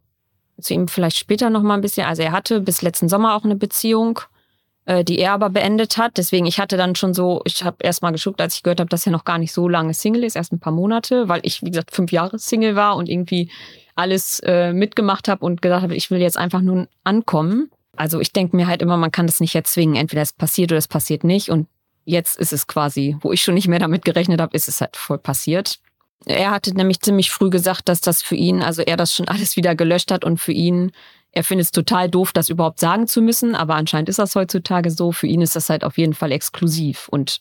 [0.61, 2.09] Zu ihm vielleicht später noch mal ein bisschen.
[2.09, 4.19] Also er hatte bis letzten Sommer auch eine Beziehung
[4.87, 6.17] äh, die er aber beendet hat.
[6.17, 8.89] Deswegen, ich hatte dann schon so, ich habe erst mal geschuckt, als ich gehört habe,
[8.89, 11.63] dass er noch gar nicht so lange Single ist, erst ein paar Monate, weil ich,
[11.63, 13.51] wie gesagt, fünf Jahre Single war und irgendwie
[13.95, 17.71] alles äh, mitgemacht habe und gesagt habe, ich will jetzt einfach nur ankommen.
[17.97, 19.97] Also ich denke mir halt immer, man kann das nicht erzwingen.
[19.97, 21.51] Entweder es passiert oder es passiert nicht.
[21.51, 21.69] Und
[22.05, 24.97] jetzt ist es quasi, wo ich schon nicht mehr damit gerechnet habe, ist es halt
[24.97, 25.79] voll passiert.
[26.27, 29.57] Er hatte nämlich ziemlich früh gesagt, dass das für ihn, also er das schon alles
[29.57, 30.93] wieder gelöscht hat und für ihn
[31.33, 34.91] er findet es total doof, das überhaupt sagen zu müssen, aber anscheinend ist das heutzutage
[34.91, 35.13] so.
[35.13, 37.09] Für ihn ist das halt auf jeden Fall exklusiv.
[37.09, 37.41] Und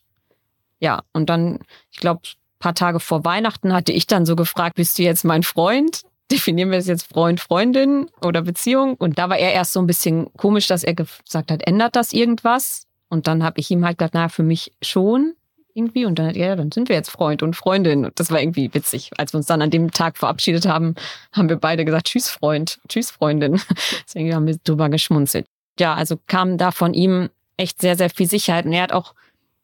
[0.80, 1.60] ja, und dann,
[1.91, 2.21] ich glaube,
[2.60, 6.04] paar Tage vor Weihnachten hatte ich dann so gefragt, bist du jetzt mein Freund?
[6.32, 8.93] Definieren wir es jetzt Freund, Freundin oder Beziehung?
[8.95, 12.13] Und da war er erst so ein bisschen komisch, dass er gesagt hat, ändert das
[12.13, 12.86] irgendwas?
[13.10, 15.34] Und dann habe ich ihm halt gesagt, naja, für mich schon
[15.79, 16.05] irgendwie.
[16.05, 18.05] Und dann hat ja, dann sind wir jetzt Freund und Freundin.
[18.05, 19.11] Und das war irgendwie witzig.
[19.17, 20.95] Als wir uns dann an dem Tag verabschiedet haben,
[21.31, 23.59] haben wir beide gesagt, tschüss Freund, tschüss Freundin.
[24.05, 25.45] Deswegen haben wir drüber geschmunzelt.
[25.79, 28.65] Ja, also kam da von ihm echt sehr, sehr viel Sicherheit.
[28.65, 29.13] Und er hat auch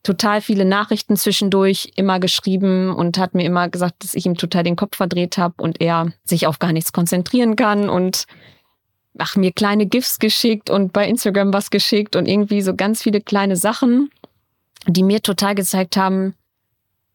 [0.04, 4.64] total viele Nachrichten zwischendurch immer geschrieben und hat mir immer gesagt, dass ich ihm total
[4.64, 8.26] den Kopf verdreht habe und er sich auf gar nichts konzentrieren kann und
[9.18, 13.22] ach, mir kleine GIFs geschickt und bei Instagram was geschickt und irgendwie so ganz viele
[13.22, 14.10] kleine Sachen
[14.88, 16.36] die mir total gezeigt haben,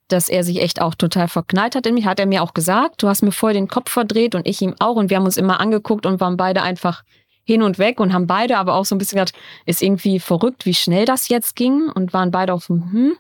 [0.09, 2.07] dass er sich echt auch total verknallt hat in mich.
[2.07, 4.75] Hat er mir auch gesagt, du hast mir voll den Kopf verdreht und ich ihm
[4.79, 4.97] auch.
[4.97, 7.05] Und wir haben uns immer angeguckt und waren beide einfach
[7.45, 9.35] hin und weg und haben beide aber auch so ein bisschen gedacht,
[9.67, 13.15] ist irgendwie verrückt, wie schnell das jetzt ging und waren beide auf so, hm,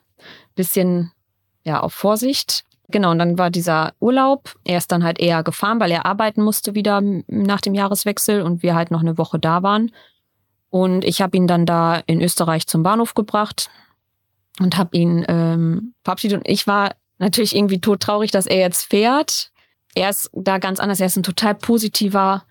[0.54, 1.12] bisschen,
[1.64, 2.64] ja, auf Vorsicht.
[2.88, 4.54] Genau, und dann war dieser Urlaub.
[4.64, 8.62] Er ist dann halt eher gefahren, weil er arbeiten musste wieder nach dem Jahreswechsel und
[8.62, 9.92] wir halt noch eine Woche da waren.
[10.70, 13.70] Und ich habe ihn dann da in Österreich zum Bahnhof gebracht,
[14.60, 16.38] und habe ihn ähm, verabschiedet.
[16.38, 19.50] Und ich war natürlich irgendwie todtraurig, dass er jetzt fährt.
[19.94, 21.00] Er ist da ganz anders.
[21.00, 22.44] Er ist ein total positiver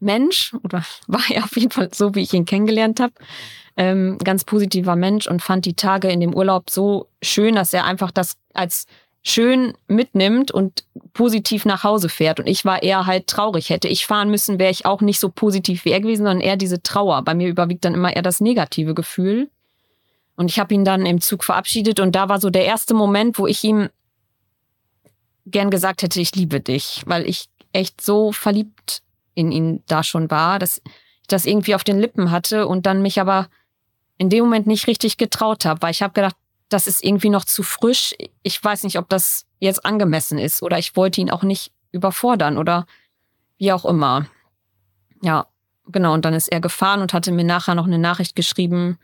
[0.00, 3.14] Mensch oder war er auf jeden Fall so, wie ich ihn kennengelernt habe.
[3.76, 7.84] Ähm, ganz positiver Mensch und fand die Tage in dem Urlaub so schön, dass er
[7.84, 8.86] einfach das als
[9.22, 12.40] schön mitnimmt und positiv nach Hause fährt.
[12.40, 13.70] Und ich war eher halt traurig.
[13.70, 16.56] Hätte ich fahren müssen, wäre ich auch nicht so positiv wie er gewesen, sondern eher
[16.56, 17.22] diese Trauer.
[17.22, 19.50] Bei mir überwiegt dann immer eher das negative Gefühl.
[20.38, 23.40] Und ich habe ihn dann im Zug verabschiedet und da war so der erste Moment,
[23.40, 23.88] wo ich ihm
[25.46, 29.02] gern gesagt hätte, ich liebe dich, weil ich echt so verliebt
[29.34, 30.80] in ihn da schon war, dass
[31.22, 33.48] ich das irgendwie auf den Lippen hatte und dann mich aber
[34.16, 36.36] in dem Moment nicht richtig getraut habe, weil ich habe gedacht,
[36.68, 38.14] das ist irgendwie noch zu frisch.
[38.44, 42.58] Ich weiß nicht, ob das jetzt angemessen ist oder ich wollte ihn auch nicht überfordern
[42.58, 42.86] oder
[43.56, 44.28] wie auch immer.
[45.20, 45.48] Ja,
[45.88, 46.14] genau.
[46.14, 49.00] Und dann ist er gefahren und hatte mir nachher noch eine Nachricht geschrieben,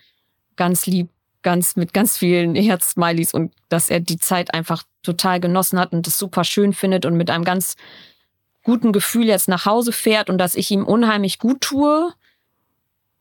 [0.54, 1.08] ganz lieb,
[1.44, 6.08] ganz mit ganz vielen Herz-Smileys und dass er die Zeit einfach total genossen hat und
[6.08, 7.76] es super schön findet und mit einem ganz
[8.64, 12.12] guten Gefühl jetzt nach Hause fährt und dass ich ihm unheimlich gut tue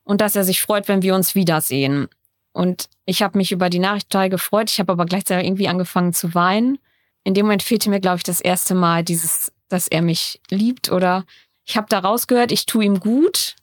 [0.03, 2.07] und dass er sich freut, wenn wir uns wiedersehen.
[2.53, 4.71] Und ich habe mich über die Nachricht total gefreut.
[4.71, 6.79] Ich habe aber gleichzeitig irgendwie angefangen zu weinen.
[7.23, 10.91] In dem Moment fehlte mir, glaube ich, das erste Mal dieses, dass er mich liebt
[10.91, 11.25] oder
[11.65, 13.55] ich habe da rausgehört, ich tue ihm gut,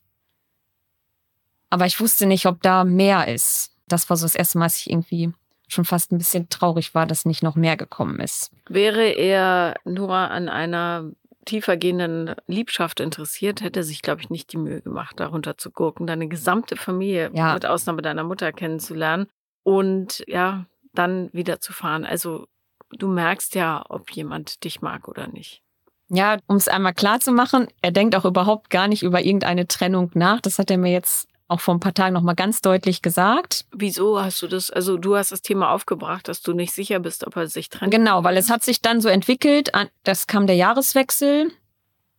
[1.71, 4.79] aber ich wusste nicht, ob da mehr ist das war so das erste Mal, dass
[4.79, 5.33] ich irgendwie
[5.69, 8.51] schon fast ein bisschen traurig war, dass nicht noch mehr gekommen ist.
[8.69, 11.11] Wäre er nur an einer
[11.45, 16.07] tiefergehenden Liebschaft interessiert, hätte er sich, glaube ich, nicht die Mühe gemacht, darunter zu gurken,
[16.07, 17.55] deine gesamte Familie ja.
[17.55, 19.27] mit Ausnahme deiner Mutter kennenzulernen
[19.63, 22.05] und ja, dann wieder zu fahren.
[22.05, 22.47] Also
[22.91, 25.63] du merkst ja, ob jemand dich mag oder nicht.
[26.09, 29.69] Ja, um es einmal klar zu machen, er denkt auch überhaupt gar nicht über irgendeine
[29.69, 30.41] Trennung nach.
[30.41, 33.65] Das hat er mir jetzt auch vor ein paar Tagen nochmal ganz deutlich gesagt.
[33.75, 37.27] Wieso hast du das, also du hast das Thema aufgebracht, dass du nicht sicher bist,
[37.27, 37.93] ob er sich trennt?
[37.93, 39.73] Genau, weil es hat sich dann so entwickelt,
[40.05, 41.51] das kam der Jahreswechsel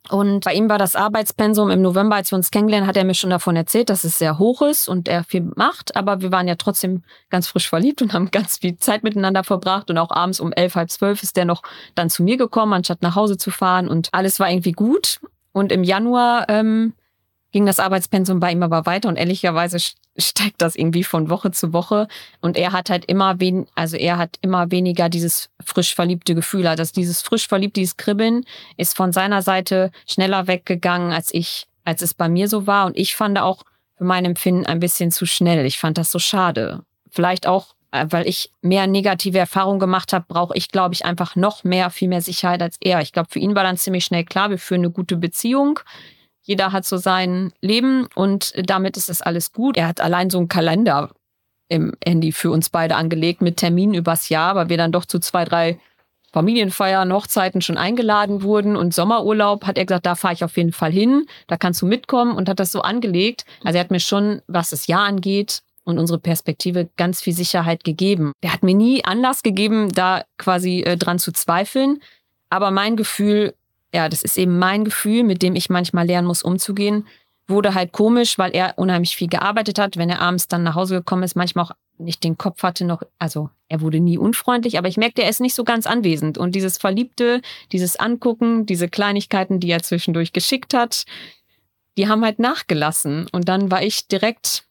[0.10, 3.14] Und bei ihm war das Arbeitspensum im November, als wir uns kennengelernt, hat er mir
[3.14, 5.96] schon davon erzählt, dass es sehr hoch ist und er viel macht.
[5.96, 9.90] Aber wir waren ja trotzdem ganz frisch verliebt und haben ganz viel Zeit miteinander verbracht.
[9.90, 11.62] Und auch abends um elf, halb zwölf ist er noch
[11.96, 13.88] dann zu mir gekommen, anstatt nach Hause zu fahren.
[13.88, 15.22] Und alles war irgendwie gut.
[15.54, 16.94] Und im Januar ähm,
[17.52, 19.78] ging das Arbeitspensum bei ihm aber weiter und ehrlicherweise
[20.18, 22.08] steigt das irgendwie von Woche zu Woche
[22.42, 26.68] und er hat halt immer wen, also er hat immer weniger dieses frisch verliebte Gefühl,
[26.68, 28.46] also dieses frisch verliebt, dieses Kribbeln
[28.78, 32.98] ist von seiner Seite schneller weggegangen als ich, als es bei mir so war und
[32.98, 33.64] ich fand auch
[33.98, 35.66] für mein Empfinden ein bisschen zu schnell.
[35.66, 36.84] Ich fand das so schade.
[37.10, 41.36] Vielleicht auch äh, weil ich mehr negative Erfahrungen gemacht habe, brauche ich, glaube ich, einfach
[41.36, 43.02] noch mehr, viel mehr Sicherheit als er.
[43.02, 45.80] Ich glaube, für ihn war dann ziemlich schnell klar, wir führen eine gute Beziehung.
[46.42, 49.78] Jeder hat so sein Leben und damit ist das alles gut.
[49.78, 51.12] Er hat allein so einen Kalender
[51.70, 55.20] im Handy für uns beide angelegt mit Terminen übers Jahr, weil wir dann doch zu
[55.20, 55.80] zwei, drei
[56.34, 60.72] Familienfeiern, Hochzeiten schon eingeladen wurden und Sommerurlaub hat er gesagt, da fahre ich auf jeden
[60.72, 63.46] Fall hin, da kannst du mitkommen und hat das so angelegt.
[63.64, 67.84] Also er hat mir schon, was das Jahr angeht und unsere Perspektive ganz viel Sicherheit
[67.84, 68.32] gegeben.
[68.42, 72.02] Er hat mir nie Anlass gegeben, da quasi äh, dran zu zweifeln,
[72.50, 73.54] aber mein Gefühl
[73.94, 77.08] ja, das ist eben mein Gefühl, mit dem ich manchmal lernen muss, umzugehen.
[77.48, 79.98] Wurde halt komisch, weil er unheimlich viel gearbeitet hat.
[79.98, 83.04] Wenn er abends dann nach Hause gekommen ist, manchmal auch nicht den Kopf hatte noch,
[83.20, 86.38] also er wurde nie unfreundlich, aber ich merkte, er ist nicht so ganz anwesend.
[86.38, 91.06] Und dieses Verliebte, dieses Angucken, diese Kleinigkeiten, die er zwischendurch geschickt hat,
[91.98, 93.28] die haben halt nachgelassen.
[93.32, 94.64] Und dann war ich direkt,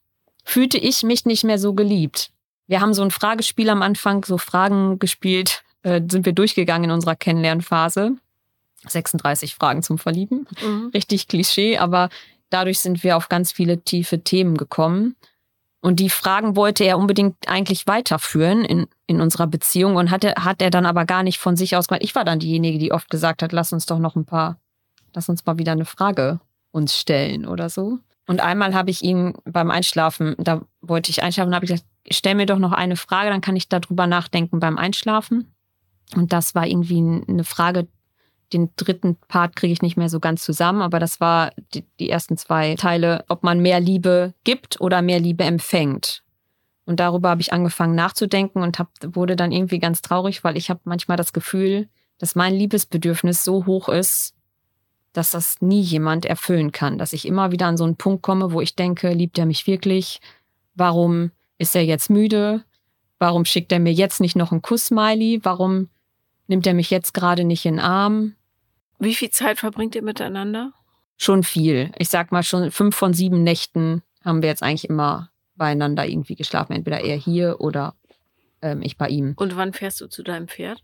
[0.44, 2.30] fühlte ich mich nicht mehr so geliebt.
[2.66, 6.94] Wir haben so ein Fragespiel am Anfang, so Fragen gespielt, äh, sind wir durchgegangen in
[6.94, 8.16] unserer Kennenlernphase.
[8.86, 10.46] 36 Fragen zum Verlieben.
[10.62, 10.90] Mhm.
[10.94, 12.08] Richtig Klischee, aber
[12.48, 15.16] dadurch sind wir auf ganz viele tiefe Themen gekommen.
[15.82, 20.60] Und die Fragen wollte er unbedingt eigentlich weiterführen in, in unserer Beziehung und hatte, hat
[20.60, 22.04] er dann aber gar nicht von sich aus gemacht.
[22.04, 24.60] Ich war dann diejenige, die oft gesagt hat, lass uns doch noch ein paar,
[25.14, 26.40] lass uns mal wieder eine Frage
[26.70, 27.98] uns stellen oder so.
[28.26, 32.34] Und einmal habe ich ihn beim Einschlafen, da wollte ich einschlafen, habe ich gesagt, stell
[32.34, 35.52] mir doch noch eine Frage, dann kann ich darüber nachdenken beim Einschlafen.
[36.14, 37.88] Und das war irgendwie eine Frage,
[38.52, 42.10] den dritten Part kriege ich nicht mehr so ganz zusammen, aber das war die, die
[42.10, 46.22] ersten zwei Teile, ob man mehr Liebe gibt oder mehr Liebe empfängt.
[46.84, 50.70] Und darüber habe ich angefangen nachzudenken und hab, wurde dann irgendwie ganz traurig, weil ich
[50.70, 54.34] habe manchmal das Gefühl, dass mein Liebesbedürfnis so hoch ist,
[55.12, 56.98] dass das nie jemand erfüllen kann.
[56.98, 59.66] Dass ich immer wieder an so einen Punkt komme, wo ich denke, liebt er mich
[59.66, 60.20] wirklich?
[60.74, 62.64] Warum ist er jetzt müde?
[63.18, 65.40] Warum schickt er mir jetzt nicht noch einen Kuss-Smiley?
[65.42, 65.88] Warum
[66.46, 68.34] nimmt er mich jetzt gerade nicht in den Arm?
[69.00, 70.72] Wie viel Zeit verbringt ihr miteinander?
[71.16, 71.90] Schon viel.
[71.98, 76.34] Ich sag mal schon fünf von sieben Nächten haben wir jetzt eigentlich immer beieinander irgendwie
[76.34, 76.74] geschlafen.
[76.74, 77.94] Entweder er hier oder
[78.60, 79.32] ähm, ich bei ihm.
[79.36, 80.82] Und wann fährst du zu deinem Pferd?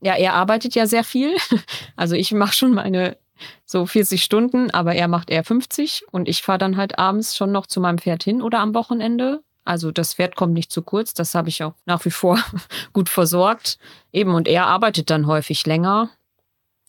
[0.00, 1.36] Ja, er arbeitet ja sehr viel.
[1.96, 3.16] Also ich mache schon meine
[3.64, 7.50] so 40 Stunden, aber er macht eher 50 und ich fahre dann halt abends schon
[7.50, 9.42] noch zu meinem Pferd hin oder am Wochenende.
[9.64, 12.38] Also das Pferd kommt nicht zu kurz, das habe ich auch nach wie vor
[12.92, 13.78] gut versorgt.
[14.12, 16.10] Eben und er arbeitet dann häufig länger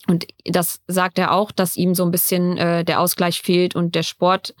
[0.06, 3.94] und das sagt er auch, dass ihm so ein bisschen äh, der Ausgleich fehlt und
[3.94, 4.54] der Sport.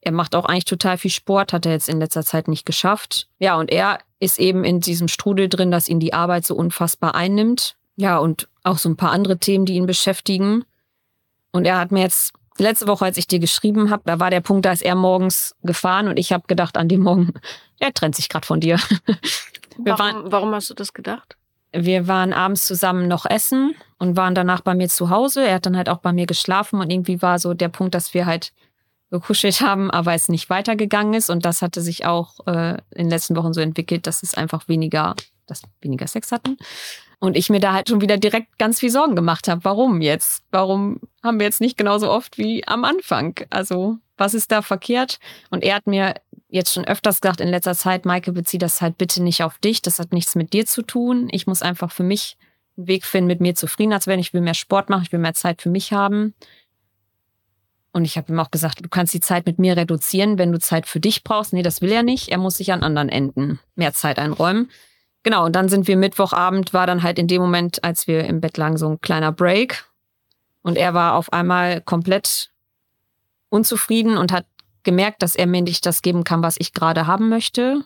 [0.00, 3.28] Er macht auch eigentlich total viel Sport, hat er jetzt in letzter Zeit nicht geschafft.
[3.38, 7.14] Ja, und er ist eben in diesem Strudel drin, dass ihn die Arbeit so unfassbar
[7.14, 7.76] einnimmt.
[7.96, 10.64] Ja, und auch so ein paar andere Themen, die ihn beschäftigen.
[11.50, 14.40] Und er hat mir jetzt letzte Woche, als ich dir geschrieben habe, da war der
[14.40, 17.34] Punkt, da ist er morgens gefahren und ich habe gedacht an dem Morgen,
[17.78, 18.78] er trennt sich gerade von dir.
[19.78, 21.36] Warum, waren, warum hast du das gedacht?
[21.84, 25.46] Wir waren abends zusammen noch essen und waren danach bei mir zu Hause.
[25.46, 28.14] Er hat dann halt auch bei mir geschlafen und irgendwie war so der Punkt, dass
[28.14, 28.52] wir halt
[29.10, 31.30] gekuschelt haben, aber es nicht weitergegangen ist.
[31.30, 34.68] Und das hatte sich auch äh, in den letzten Wochen so entwickelt, dass es einfach
[34.68, 35.14] weniger,
[35.46, 36.56] dass weniger Sex hatten.
[37.18, 39.64] Und ich mir da halt schon wieder direkt ganz viel Sorgen gemacht habe.
[39.64, 40.42] Warum jetzt?
[40.50, 43.40] Warum haben wir jetzt nicht genauso oft wie am Anfang?
[43.48, 45.18] Also, was ist da verkehrt?
[45.50, 46.14] Und er hat mir
[46.56, 49.82] jetzt schon öfters gesagt in letzter Zeit, Maike, bezieh das halt bitte nicht auf dich.
[49.82, 51.28] Das hat nichts mit dir zu tun.
[51.30, 52.36] Ich muss einfach für mich
[52.76, 54.20] einen Weg finden, mit mir zufrieden zu werden.
[54.20, 56.34] Ich will mehr Sport machen, ich will mehr Zeit für mich haben.
[57.92, 60.58] Und ich habe ihm auch gesagt, du kannst die Zeit mit mir reduzieren, wenn du
[60.58, 61.52] Zeit für dich brauchst.
[61.52, 62.28] Nee, das will er nicht.
[62.28, 64.70] Er muss sich an anderen Enden mehr Zeit einräumen.
[65.22, 68.40] Genau, und dann sind wir Mittwochabend, war dann halt in dem Moment, als wir im
[68.40, 69.86] Bett lagen, so ein kleiner Break.
[70.62, 72.50] Und er war auf einmal komplett
[73.48, 74.46] unzufrieden und hat
[74.86, 77.82] gemerkt, dass er mir nicht das geben kann, was ich gerade haben möchte.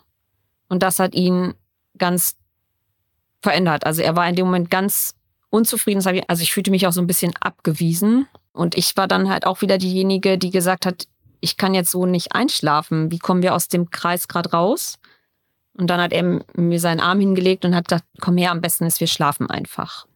[0.68, 1.54] Und das hat ihn
[1.98, 2.36] ganz
[3.42, 3.84] verändert.
[3.84, 5.16] Also er war in dem Moment ganz
[5.48, 6.04] unzufrieden.
[6.28, 8.28] Also ich fühlte mich auch so ein bisschen abgewiesen.
[8.52, 11.08] Und ich war dann halt auch wieder diejenige, die gesagt hat,
[11.40, 13.10] ich kann jetzt so nicht einschlafen.
[13.10, 14.98] Wie kommen wir aus dem Kreis gerade raus?
[15.72, 18.84] Und dann hat er mir seinen Arm hingelegt und hat gesagt, komm her, am besten
[18.84, 20.06] ist, wir schlafen einfach.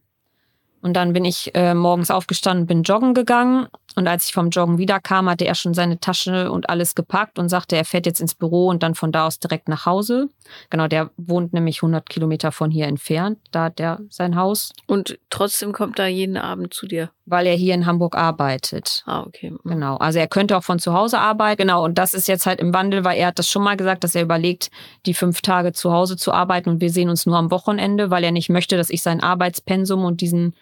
[0.85, 3.65] Und dann bin ich äh, morgens aufgestanden, bin joggen gegangen.
[3.95, 7.49] Und als ich vom Joggen wiederkam, hatte er schon seine Tasche und alles gepackt und
[7.49, 10.29] sagte, er fährt jetzt ins Büro und dann von da aus direkt nach Hause.
[10.69, 13.39] Genau, der wohnt nämlich 100 Kilometer von hier entfernt.
[13.49, 14.73] Da hat er sein Haus.
[14.85, 17.09] Und trotzdem kommt er jeden Abend zu dir?
[17.25, 19.01] Weil er hier in Hamburg arbeitet.
[19.07, 19.49] Ah, okay.
[19.63, 19.71] Mhm.
[19.71, 19.97] Genau.
[19.97, 21.63] Also er könnte auch von zu Hause arbeiten.
[21.63, 21.83] Genau.
[21.83, 24.13] Und das ist jetzt halt im Wandel, weil er hat das schon mal gesagt, dass
[24.13, 24.69] er überlegt,
[25.07, 28.23] die fünf Tage zu Hause zu arbeiten und wir sehen uns nur am Wochenende, weil
[28.23, 30.53] er nicht möchte, dass ich sein Arbeitspensum und diesen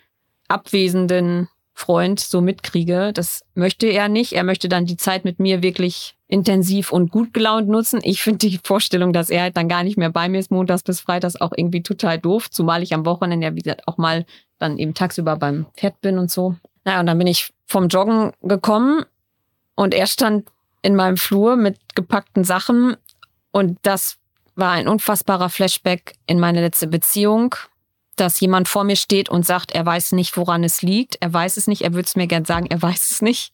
[0.47, 3.11] abwesenden Freund so mitkriege.
[3.13, 4.33] Das möchte er nicht.
[4.33, 7.99] Er möchte dann die Zeit mit mir wirklich intensiv und gut gelaunt nutzen.
[8.03, 10.83] Ich finde die Vorstellung, dass er halt dann gar nicht mehr bei mir ist, montags
[10.83, 12.49] bis freitags, auch irgendwie total doof.
[12.49, 14.25] Zumal ich am Wochenende ja, wie gesagt, auch mal
[14.59, 16.55] dann eben tagsüber beim Pferd bin und so.
[16.85, 19.05] Naja, und dann bin ich vom Joggen gekommen
[19.75, 20.49] und er stand
[20.81, 22.97] in meinem Flur mit gepackten Sachen
[23.51, 24.17] und das
[24.55, 27.55] war ein unfassbarer Flashback in meine letzte Beziehung
[28.15, 31.17] dass jemand vor mir steht und sagt, er weiß nicht, woran es liegt.
[31.19, 31.81] Er weiß es nicht.
[31.81, 33.53] Er würde es mir gern sagen, er weiß es nicht.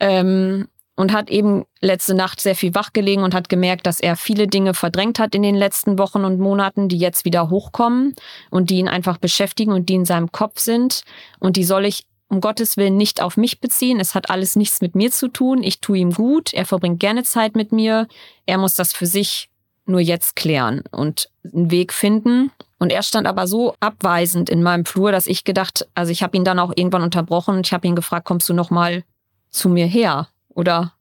[0.00, 4.16] Ähm, und hat eben letzte Nacht sehr viel wach gelegen und hat gemerkt, dass er
[4.16, 8.14] viele Dinge verdrängt hat in den letzten Wochen und Monaten, die jetzt wieder hochkommen
[8.50, 11.02] und die ihn einfach beschäftigen und die in seinem Kopf sind.
[11.38, 14.00] Und die soll ich um Gottes Willen nicht auf mich beziehen.
[14.00, 15.62] Es hat alles nichts mit mir zu tun.
[15.62, 16.52] Ich tue ihm gut.
[16.54, 18.08] Er verbringt gerne Zeit mit mir.
[18.46, 19.48] Er muss das für sich
[19.88, 22.50] nur jetzt klären und einen Weg finden.
[22.78, 26.36] Und er stand aber so abweisend in meinem Flur, dass ich gedacht, also ich habe
[26.36, 29.04] ihn dann auch irgendwann unterbrochen und ich habe ihn gefragt, kommst du noch mal
[29.50, 30.92] zu mir her oder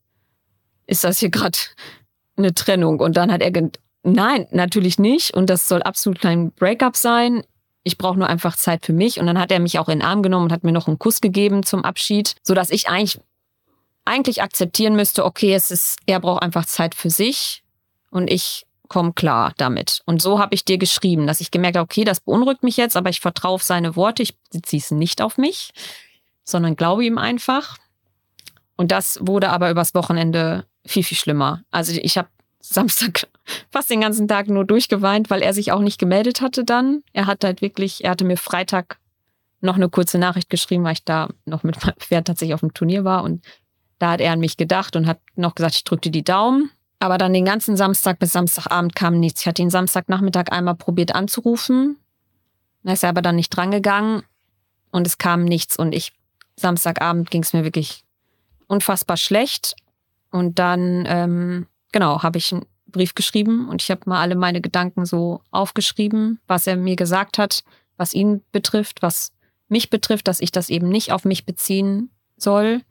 [0.87, 1.57] ist das hier gerade
[2.37, 2.99] eine Trennung?
[2.99, 7.43] Und dann hat er gesagt, nein, natürlich nicht und das soll absolut kein Breakup sein.
[7.83, 10.07] Ich brauche nur einfach Zeit für mich und dann hat er mich auch in den
[10.07, 13.19] Arm genommen und hat mir noch einen Kuss gegeben zum Abschied, so dass ich eigentlich
[14.05, 17.63] eigentlich akzeptieren müsste, okay, es ist er braucht einfach Zeit für sich
[18.11, 20.01] und ich komm klar damit.
[20.05, 22.95] Und so habe ich dir geschrieben, dass ich gemerkt habe, okay, das beunruhigt mich jetzt,
[22.95, 24.23] aber ich vertraue auf seine Worte.
[24.23, 25.71] Ich beziehe es nicht auf mich,
[26.43, 27.77] sondern glaube ihm einfach.
[28.77, 31.63] Und das wurde aber übers Wochenende viel, viel schlimmer.
[31.71, 32.27] Also ich habe
[32.61, 33.27] Samstag
[33.71, 37.03] fast den ganzen Tag nur durchgeweint, weil er sich auch nicht gemeldet hatte dann.
[37.13, 38.99] Er hat halt wirklich, er hatte mir Freitag
[39.61, 42.73] noch eine kurze Nachricht geschrieben, weil ich da noch mit meinem Pferd tatsächlich auf dem
[42.73, 43.23] Turnier war.
[43.23, 43.43] Und
[43.99, 46.71] da hat er an mich gedacht und hat noch gesagt, ich drücke dir die Daumen.
[47.05, 49.41] Aber dann den ganzen Samstag bis Samstagabend kam nichts.
[49.41, 51.97] Ich hatte ihn Samstagnachmittag einmal probiert anzurufen.
[52.81, 54.23] Da ist er aber dann nicht drangegangen
[54.89, 55.77] und es kam nichts.
[55.77, 56.13] Und ich,
[56.55, 58.03] Samstagabend ging es mir wirklich
[58.65, 59.75] unfassbar schlecht.
[60.31, 64.59] Und dann, ähm, genau, habe ich einen Brief geschrieben und ich habe mal alle meine
[64.59, 67.63] Gedanken so aufgeschrieben, was er mir gesagt hat,
[67.97, 69.31] was ihn betrifft, was
[69.67, 72.81] mich betrifft, dass ich das eben nicht auf mich beziehen soll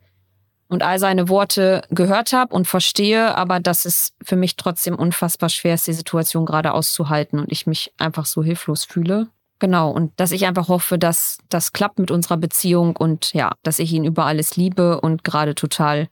[0.67, 5.49] und all seine Worte gehört habe und verstehe, aber dass es für mich trotzdem unfassbar
[5.49, 9.27] schwer ist, die Situation gerade auszuhalten und ich mich einfach so hilflos fühle.
[9.59, 13.79] Genau, und dass ich einfach hoffe, dass das klappt mit unserer Beziehung und ja, dass
[13.79, 16.09] ich ihn über alles liebe und gerade total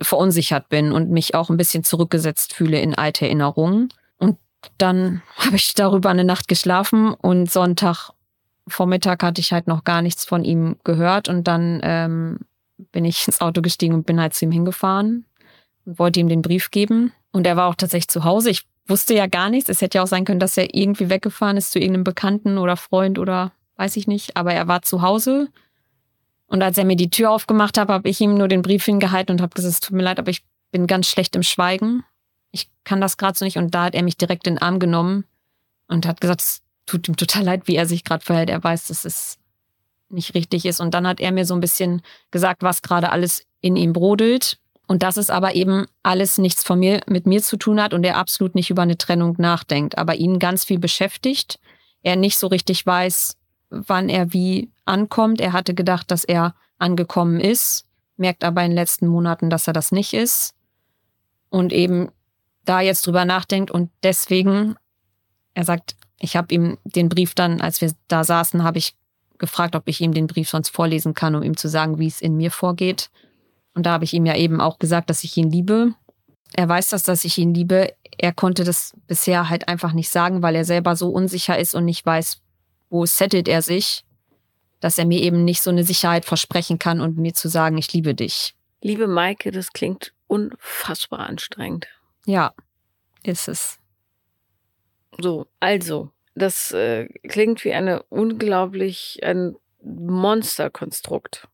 [0.00, 3.90] verunsichert bin und mich auch ein bisschen zurückgesetzt fühle in alte Erinnerungen.
[4.16, 4.38] Und
[4.78, 8.10] dann habe ich darüber eine Nacht geschlafen und Sonntag
[8.68, 12.40] Vormittag hatte ich halt noch gar nichts von ihm gehört und dann ähm,
[12.92, 15.24] bin ich ins Auto gestiegen und bin halt zu ihm hingefahren
[15.84, 17.12] und wollte ihm den Brief geben.
[17.32, 18.50] Und er war auch tatsächlich zu Hause.
[18.50, 19.68] Ich wusste ja gar nichts.
[19.68, 22.76] Es hätte ja auch sein können, dass er irgendwie weggefahren ist zu irgendeinem Bekannten oder
[22.76, 24.36] Freund oder weiß ich nicht.
[24.36, 25.48] Aber er war zu Hause.
[26.46, 29.34] Und als er mir die Tür aufgemacht hat, habe ich ihm nur den Brief hingehalten
[29.34, 32.04] und habe gesagt, es tut mir leid, aber ich bin ganz schlecht im Schweigen.
[32.52, 33.58] Ich kann das gerade so nicht.
[33.58, 35.24] Und da hat er mich direkt in den Arm genommen
[35.88, 38.50] und hat gesagt, es tut ihm total leid, wie er sich gerade verhält.
[38.50, 39.38] Er weiß, das ist
[40.08, 40.80] nicht richtig ist.
[40.80, 44.58] Und dann hat er mir so ein bisschen gesagt, was gerade alles in ihm brodelt.
[44.86, 48.04] Und dass es aber eben alles nichts von mir, mit mir zu tun hat und
[48.04, 51.58] er absolut nicht über eine Trennung nachdenkt, aber ihn ganz viel beschäftigt.
[52.02, 53.36] Er nicht so richtig weiß,
[53.70, 55.40] wann er wie ankommt.
[55.40, 59.72] Er hatte gedacht, dass er angekommen ist, merkt aber in den letzten Monaten, dass er
[59.72, 60.54] das nicht ist.
[61.48, 62.10] Und eben
[62.64, 64.76] da jetzt drüber nachdenkt und deswegen,
[65.54, 68.94] er sagt, ich habe ihm den Brief dann, als wir da saßen, habe ich
[69.38, 72.20] gefragt, ob ich ihm den Brief sonst vorlesen kann, um ihm zu sagen, wie es
[72.20, 73.10] in mir vorgeht.
[73.74, 75.94] Und da habe ich ihm ja eben auch gesagt, dass ich ihn liebe.
[76.54, 77.92] Er weiß das, dass ich ihn liebe.
[78.16, 81.84] Er konnte das bisher halt einfach nicht sagen, weil er selber so unsicher ist und
[81.84, 82.40] nicht weiß,
[82.88, 84.04] wo settelt er sich,
[84.80, 87.92] dass er mir eben nicht so eine Sicherheit versprechen kann und mir zu sagen, ich
[87.92, 88.54] liebe dich.
[88.80, 91.86] Liebe Maike, das klingt unfassbar anstrengend.
[92.24, 92.54] Ja,
[93.22, 93.78] ist es.
[95.18, 101.48] So, also, das äh, klingt wie eine unglaublich, ein Monsterkonstrukt.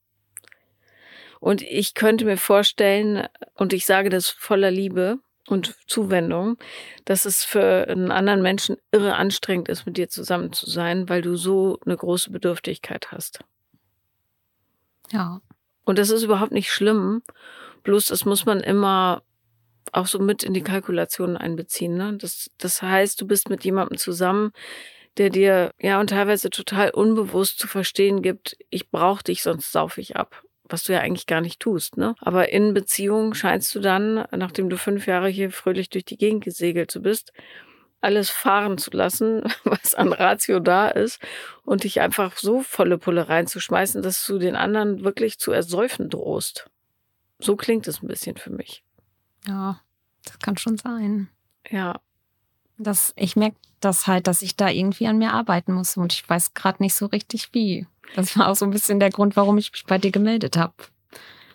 [1.41, 5.19] Und ich könnte mir vorstellen, und ich sage das voller Liebe,
[5.49, 6.57] und Zuwendung,
[7.05, 11.21] dass es für einen anderen Menschen irre anstrengend ist, mit dir zusammen zu sein, weil
[11.21, 13.41] du so eine große Bedürftigkeit hast.
[15.11, 15.41] Ja.
[15.85, 17.23] Und das ist überhaupt nicht schlimm.
[17.83, 19.23] Bloß das muss man immer
[19.93, 21.97] auch so mit in die Kalkulationen einbeziehen.
[21.97, 22.17] Ne?
[22.19, 24.53] Das, das heißt, du bist mit jemandem zusammen,
[25.19, 30.01] der dir ja und teilweise total unbewusst zu verstehen gibt, ich brauche dich, sonst saufe
[30.01, 31.97] ich ab was du ja eigentlich gar nicht tust.
[31.97, 32.15] Ne?
[32.19, 36.43] Aber in Beziehung scheinst du dann, nachdem du fünf Jahre hier fröhlich durch die Gegend
[36.43, 37.33] gesegelt bist,
[38.01, 41.21] alles fahren zu lassen, was an Ratio da ist
[41.65, 46.69] und dich einfach so volle Pulle reinzuschmeißen, dass du den anderen wirklich zu ersäufen drohst.
[47.39, 48.83] So klingt es ein bisschen für mich.
[49.47, 49.81] Ja,
[50.25, 51.29] das kann schon sein.
[51.71, 52.01] Ja.
[52.79, 56.29] Das, ich merke das halt, dass ich da irgendwie an mir arbeiten muss und ich
[56.29, 57.87] weiß gerade nicht so richtig wie.
[58.15, 60.75] Das war auch so ein bisschen der Grund, warum ich mich bei dir gemeldet habe.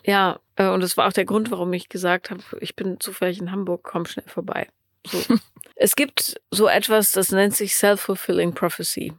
[0.04, 3.40] Ja, äh, und das war auch der Grund, warum ich gesagt habe, ich bin zufällig
[3.40, 4.68] in Hamburg, komm schnell vorbei.
[5.06, 5.18] So.
[5.76, 9.14] es gibt so etwas, das nennt sich Self-Fulfilling Prophecy.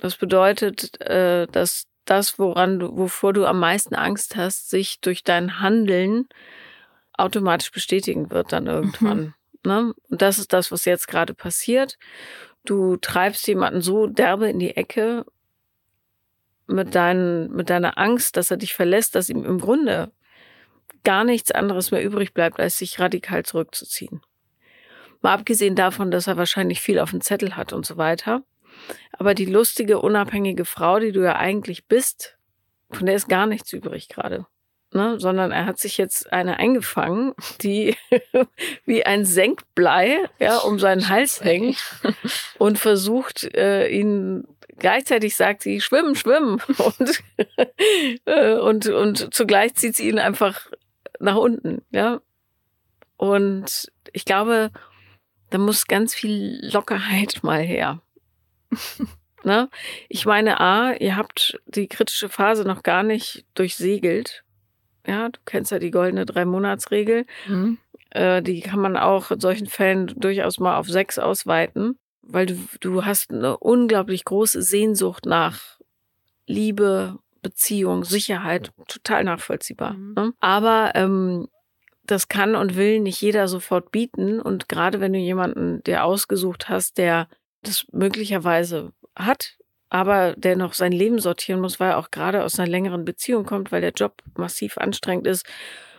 [0.00, 5.24] Das bedeutet, äh, dass das, woran du, wovor du am meisten Angst hast, sich durch
[5.24, 6.28] dein Handeln
[7.16, 9.18] automatisch bestätigen wird dann irgendwann.
[9.18, 9.34] Mhm.
[9.66, 9.94] Ne?
[10.10, 11.98] Und das ist das, was jetzt gerade passiert.
[12.64, 15.24] Du treibst jemanden so derbe in die Ecke
[16.66, 20.12] mit, dein, mit deiner Angst, dass er dich verlässt, dass ihm im Grunde
[21.02, 24.22] gar nichts anderes mehr übrig bleibt, als sich radikal zurückzuziehen.
[25.20, 28.42] Mal abgesehen davon, dass er wahrscheinlich viel auf dem Zettel hat und so weiter.
[29.12, 32.36] Aber die lustige, unabhängige Frau, die du ja eigentlich bist,
[32.90, 34.46] von der ist gar nichts übrig gerade.
[34.94, 35.18] Ne?
[35.18, 37.96] Sondern er hat sich jetzt eine eingefangen, die
[38.86, 41.82] wie ein Senkblei ja, um seinen Hals hängt
[42.58, 44.46] und versucht, äh, ihn
[44.78, 46.62] gleichzeitig sagt sie, schwimmen, schwimmen.
[46.78, 47.22] Und,
[48.24, 50.70] äh, und, und zugleich zieht sie ihn einfach
[51.20, 52.20] nach unten, ja.
[53.16, 54.70] Und ich glaube,
[55.50, 58.00] da muss ganz viel Lockerheit mal her.
[59.44, 59.70] ne?
[60.08, 64.43] Ich meine, A, ihr habt die kritische Phase noch gar nicht durchsegelt.
[65.06, 67.26] Ja, du kennst ja die goldene Drei-Monats-Regel.
[67.46, 67.78] Mhm.
[68.10, 72.56] Äh, die kann man auch in solchen Fällen durchaus mal auf sechs ausweiten weil du,
[72.80, 75.78] du hast eine unglaublich große Sehnsucht nach
[76.46, 79.94] Liebe, Beziehung, Sicherheit, total nachvollziehbar.
[79.94, 80.14] Mhm.
[80.14, 80.32] Ne?
[80.40, 81.48] Aber ähm,
[82.04, 84.40] das kann und will nicht jeder sofort bieten.
[84.40, 87.28] Und gerade wenn du jemanden dir ausgesucht hast, der
[87.62, 89.56] das möglicherweise hat,
[89.94, 93.44] aber der noch sein Leben sortieren muss, weil er auch gerade aus einer längeren Beziehung
[93.44, 95.46] kommt, weil der Job massiv anstrengend ist,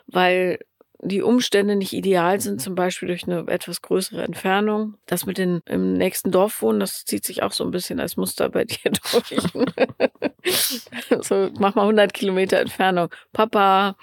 [0.05, 0.59] weil
[0.99, 4.95] die Umstände nicht ideal sind, zum Beispiel durch eine etwas größere Entfernung.
[5.05, 8.17] Das mit den im nächsten Dorf wohnen, das zieht sich auch so ein bisschen als
[8.17, 9.37] Muster bei dir durch.
[11.21, 13.07] so, mach mal 100 Kilometer Entfernung.
[13.31, 13.95] Papa,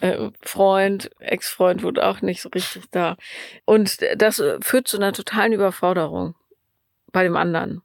[0.00, 3.16] äh, Freund, Ex-Freund wurde auch nicht so richtig da.
[3.64, 6.36] Und das führt zu einer totalen Überforderung
[7.10, 7.82] bei dem anderen.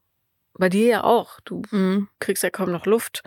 [0.60, 1.40] Bei dir ja auch.
[1.46, 2.10] Du mhm.
[2.20, 3.24] kriegst ja kaum noch Luft.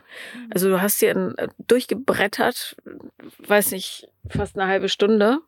[0.50, 1.34] Also du hast hier
[1.66, 2.76] durchgebrettert,
[3.38, 5.38] weiß nicht, fast eine halbe Stunde.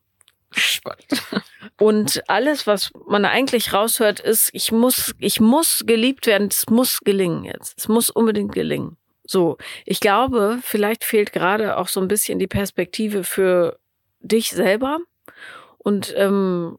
[1.78, 7.00] Und alles, was man eigentlich raushört, ist, ich muss, ich muss geliebt werden, es muss
[7.00, 7.78] gelingen jetzt.
[7.78, 8.96] Es muss unbedingt gelingen.
[9.26, 13.78] So, ich glaube, vielleicht fehlt gerade auch so ein bisschen die Perspektive für
[14.20, 15.00] dich selber
[15.76, 16.78] und ähm,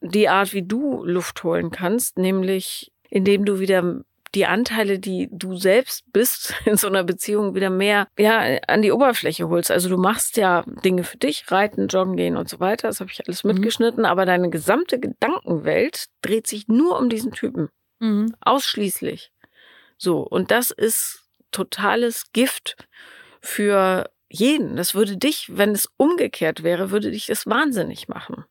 [0.00, 4.02] die Art, wie du Luft holen kannst, nämlich indem du wieder
[4.34, 8.92] die Anteile, die du selbst bist in so einer Beziehung wieder mehr ja an die
[8.92, 9.70] Oberfläche holst.
[9.70, 12.88] Also du machst ja Dinge für dich, reiten, joggen gehen und so weiter.
[12.88, 13.52] Das habe ich alles mhm.
[13.54, 14.04] mitgeschnitten.
[14.04, 17.68] Aber deine gesamte Gedankenwelt dreht sich nur um diesen Typen.
[17.98, 18.34] Mhm.
[18.40, 19.32] Ausschließlich.
[19.96, 20.20] So.
[20.20, 22.76] Und das ist totales Gift
[23.40, 24.76] für jeden.
[24.76, 28.44] Das würde dich, wenn es umgekehrt wäre, würde dich das wahnsinnig machen.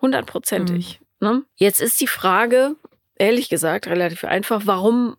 [0.00, 1.00] Hundertprozentig.
[1.00, 1.06] Mhm.
[1.28, 1.42] Ne?
[1.56, 2.76] Jetzt ist die Frage,
[3.16, 4.62] ehrlich gesagt relativ einfach.
[4.64, 5.16] Warum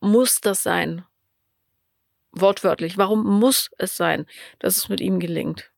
[0.00, 1.04] muss das sein?
[2.32, 4.26] Wortwörtlich, warum muss es sein,
[4.60, 5.70] dass es mit ihm gelingt?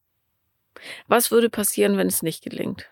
[1.07, 2.91] Was würde passieren, wenn es nicht gelingt?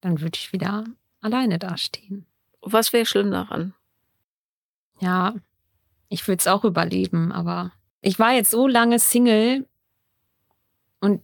[0.00, 0.84] Dann würde ich wieder
[1.20, 2.26] alleine dastehen.
[2.60, 3.74] Was wäre schlimm daran?
[5.00, 5.34] Ja,
[6.08, 9.66] ich würde es auch überleben, aber ich war jetzt so lange Single
[11.00, 11.22] und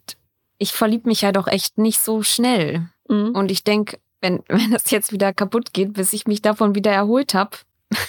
[0.59, 2.91] ich verlieb mich ja doch echt nicht so schnell.
[3.09, 3.31] Mhm.
[3.35, 6.93] Und ich denke, wenn, wenn das jetzt wieder kaputt geht, bis ich mich davon wieder
[6.93, 7.57] erholt habe,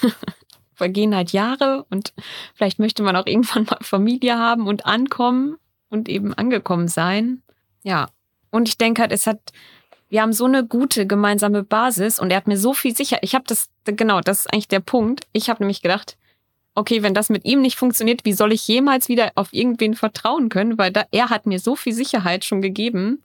[0.74, 2.14] vergehen halt Jahre und
[2.56, 5.58] vielleicht möchte man auch irgendwann mal Familie haben und ankommen
[5.90, 7.42] und eben angekommen sein.
[7.84, 8.10] Ja.
[8.50, 9.40] Und ich denke halt, es hat,
[10.10, 13.20] wir haben so eine gute gemeinsame Basis und er hat mir so viel sicher.
[13.22, 15.28] Ich habe das, genau, das ist eigentlich der Punkt.
[15.34, 16.18] Ich habe nämlich gedacht,
[16.76, 20.50] okay, wenn das mit ihm nicht funktioniert, wie soll ich jemals wieder auf irgendwen vertrauen
[20.50, 20.78] können?
[20.78, 23.22] Weil da, er hat mir so viel Sicherheit schon gegeben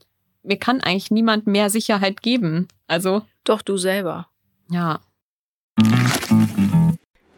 [0.46, 2.68] mir kann eigentlich niemand mehr Sicherheit geben.
[2.86, 3.22] Also.
[3.44, 4.28] Doch, du selber.
[4.70, 5.00] Ja.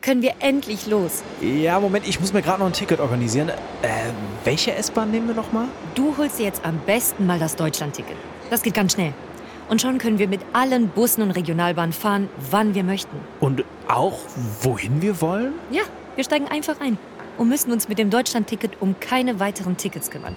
[0.00, 1.22] Können wir endlich los?
[1.42, 3.48] Ja, Moment, ich muss mir gerade noch ein Ticket organisieren.
[3.48, 4.12] Äh,
[4.44, 5.66] welche S-Bahn nehmen wir nochmal?
[5.94, 8.16] Du holst dir jetzt am besten mal das Deutschland-Ticket.
[8.48, 9.12] Das geht ganz schnell.
[9.68, 13.16] Und schon können wir mit allen Bussen und Regionalbahnen fahren, wann wir möchten.
[13.40, 14.18] Und auch
[14.62, 15.52] wohin wir wollen?
[15.70, 15.82] Ja,
[16.14, 16.96] wir steigen einfach ein
[17.36, 20.36] und müssen uns mit dem Deutschland-Ticket um keine weiteren Tickets kümmern.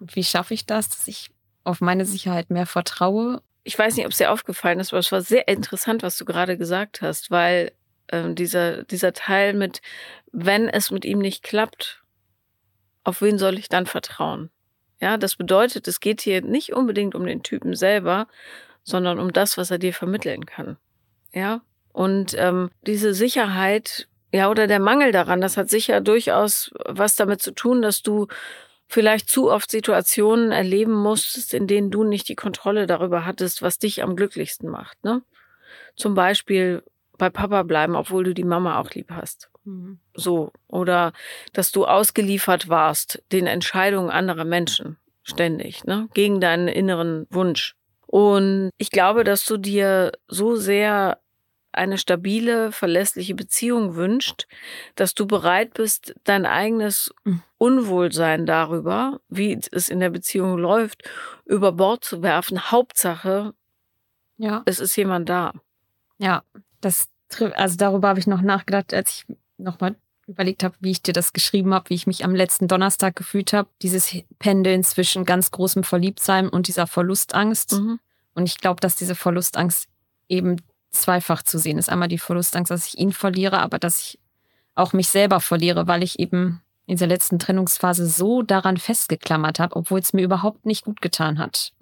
[0.00, 1.30] Wie schaffe ich das, dass ich
[1.64, 5.10] auf meine Sicherheit mehr vertraue ich weiß nicht, ob es dir aufgefallen ist, aber es
[5.10, 7.72] war sehr interessant, was du gerade gesagt hast, weil
[8.12, 9.82] ähm, dieser, dieser Teil mit,
[10.30, 12.04] wenn es mit ihm nicht klappt,
[13.02, 14.50] auf wen soll ich dann vertrauen?
[15.00, 18.28] Ja, das bedeutet, es geht hier nicht unbedingt um den Typen selber,
[18.84, 20.76] sondern um das, was er dir vermitteln kann.
[21.32, 21.60] Ja,
[21.92, 27.42] und ähm, diese Sicherheit, ja, oder der Mangel daran, das hat sicher durchaus was damit
[27.42, 28.28] zu tun, dass du
[28.88, 33.78] vielleicht zu oft Situationen erleben musstest, in denen du nicht die Kontrolle darüber hattest, was
[33.78, 35.02] dich am glücklichsten macht.
[35.04, 35.22] Ne?
[35.96, 36.82] Zum Beispiel
[37.18, 39.50] bei Papa bleiben, obwohl du die Mama auch lieb hast.
[39.64, 39.98] Mhm.
[40.14, 40.52] So.
[40.68, 41.12] Oder
[41.52, 46.08] dass du ausgeliefert warst den Entscheidungen anderer Menschen ständig, ne?
[46.14, 47.74] Gegen deinen inneren Wunsch.
[48.06, 51.18] Und ich glaube, dass du dir so sehr
[51.72, 54.46] eine stabile, verlässliche Beziehung wünscht,
[54.94, 57.42] dass du bereit bist, dein eigenes hm.
[57.58, 61.02] Unwohlsein darüber, wie es in der Beziehung läuft,
[61.44, 62.70] über Bord zu werfen.
[62.70, 63.54] Hauptsache,
[64.38, 64.62] ja.
[64.64, 65.52] es ist jemand da.
[66.18, 66.42] Ja,
[66.80, 67.08] das
[67.54, 69.96] also darüber habe ich noch nachgedacht, als ich nochmal
[70.26, 73.52] überlegt habe, wie ich dir das geschrieben habe, wie ich mich am letzten Donnerstag gefühlt
[73.52, 73.68] habe.
[73.82, 77.72] Dieses Pendeln zwischen ganz großem Verliebtsein und dieser Verlustangst.
[77.72, 78.00] Mhm.
[78.34, 79.88] Und ich glaube, dass diese Verlustangst
[80.28, 80.56] eben
[81.00, 81.88] zweifach zu sehen ist.
[81.88, 84.18] Einmal die Verlustangst, dass ich ihn verliere, aber dass ich
[84.74, 89.76] auch mich selber verliere, weil ich eben in dieser letzten Trennungsphase so daran festgeklammert habe,
[89.76, 91.72] obwohl es mir überhaupt nicht gut getan hat.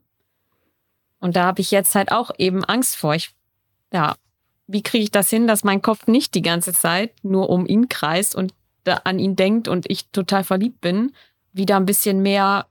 [1.20, 3.14] Und da habe ich jetzt halt auch eben Angst vor.
[3.14, 3.34] Ich,
[3.92, 4.14] ja,
[4.66, 7.88] wie kriege ich das hin, dass mein Kopf nicht die ganze Zeit nur um ihn
[7.88, 8.54] kreist und
[8.86, 11.12] an ihn denkt und ich total verliebt bin,
[11.52, 12.66] wieder ein bisschen mehr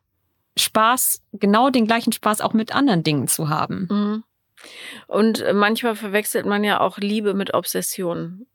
[0.58, 3.88] Spaß, genau den gleichen Spaß auch mit anderen Dingen zu haben.
[3.90, 4.24] Mhm.
[5.08, 8.46] Und äh, manchmal verwechselt man ja auch Liebe mit Obsession.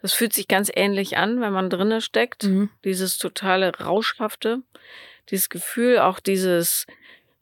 [0.00, 2.44] Das fühlt sich ganz ähnlich an, wenn man drinne steckt.
[2.44, 2.70] Mhm.
[2.84, 4.62] Dieses totale Rauschhafte,
[5.30, 6.86] dieses Gefühl, auch dieses,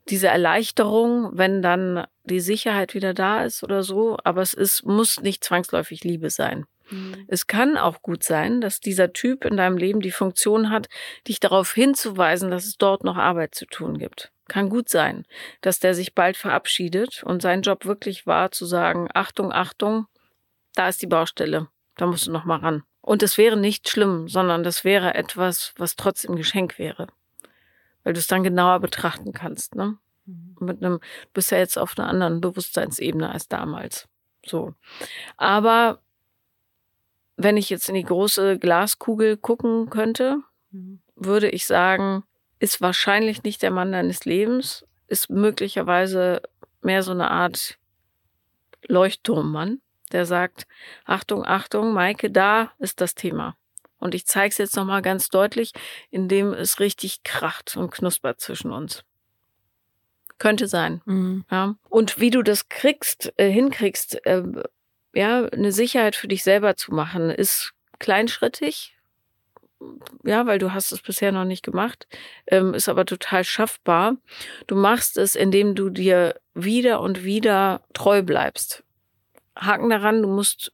[0.09, 4.17] diese Erleichterung, wenn dann die Sicherheit wieder da ist oder so.
[4.25, 6.67] Aber es ist, muss nicht zwangsläufig Liebe sein.
[6.91, 7.25] Mhm.
[7.29, 10.89] Es kann auch gut sein, dass dieser Typ in deinem Leben die Funktion hat,
[11.29, 14.31] dich darauf hinzuweisen, dass es dort noch Arbeit zu tun gibt.
[14.49, 15.25] Kann gut sein,
[15.63, 20.07] dass der sich bald verabschiedet und sein Job wirklich war zu sagen, Achtung, Achtung,
[20.75, 22.83] da ist die Baustelle, da musst du noch mal ran.
[23.01, 27.09] Und es wäre nicht schlimm, sondern das wäre etwas, was trotzdem Geschenk wäre.
[28.03, 29.99] Weil du es dann genauer betrachten kannst, ne?
[30.27, 30.57] Mhm.
[30.61, 34.09] Mit einem, du bist ja jetzt auf einer anderen Bewusstseinsebene als damals.
[34.45, 34.75] So.
[35.37, 36.01] Aber
[37.37, 40.41] wenn ich jetzt in die große Glaskugel gucken könnte,
[40.71, 41.01] mhm.
[41.17, 42.25] würde ich sagen,
[42.65, 46.41] ist wahrscheinlich nicht der Mann deines Lebens, ist möglicherweise
[46.81, 47.79] mehr so eine Art
[48.89, 50.67] Leuchtturmmann, der sagt,
[51.05, 53.55] Achtung, Achtung, Maike, da ist das Thema.
[53.99, 55.73] Und ich zeige es jetzt nochmal ganz deutlich,
[56.11, 59.05] indem es richtig kracht und knuspert zwischen uns.
[60.39, 61.03] Könnte sein.
[61.05, 61.45] Mhm.
[61.51, 61.75] Ja.
[61.91, 64.43] Und wie du das kriegst, äh, hinkriegst, äh,
[65.13, 68.94] ja, eine Sicherheit für dich selber zu machen, ist kleinschrittig,
[70.25, 72.07] ja, weil du hast es bisher noch nicht gemacht,
[72.47, 74.17] ähm, ist aber total schaffbar.
[74.67, 78.85] Du machst es, indem du dir wieder und wieder treu bleibst.
[79.57, 80.73] Haken daran, du musst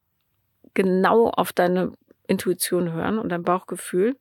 [0.75, 1.93] genau auf deine
[2.27, 4.17] Intuition hören und dein Bauchgefühl.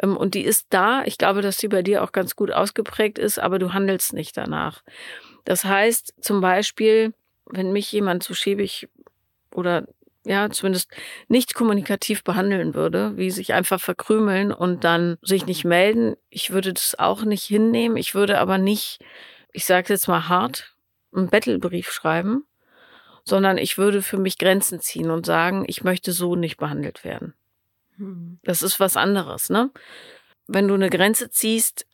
[0.00, 1.04] Ähm, und die ist da.
[1.04, 4.36] Ich glaube, dass die bei dir auch ganz gut ausgeprägt ist, aber du handelst nicht
[4.36, 4.82] danach.
[5.44, 7.14] Das heißt zum Beispiel,
[7.46, 8.88] wenn mich jemand so schäbig
[9.54, 9.86] oder
[10.28, 10.90] ja, zumindest
[11.28, 16.16] nicht kommunikativ behandeln würde, wie sich einfach verkrümeln und dann sich nicht melden.
[16.28, 17.96] Ich würde das auch nicht hinnehmen.
[17.96, 18.98] Ich würde aber nicht,
[19.52, 20.74] ich sage jetzt mal hart,
[21.14, 22.44] einen Bettelbrief schreiben,
[23.24, 27.32] sondern ich würde für mich Grenzen ziehen und sagen, ich möchte so nicht behandelt werden.
[27.96, 28.38] Hm.
[28.44, 29.70] Das ist was anderes, ne?
[30.46, 31.86] Wenn du eine Grenze ziehst,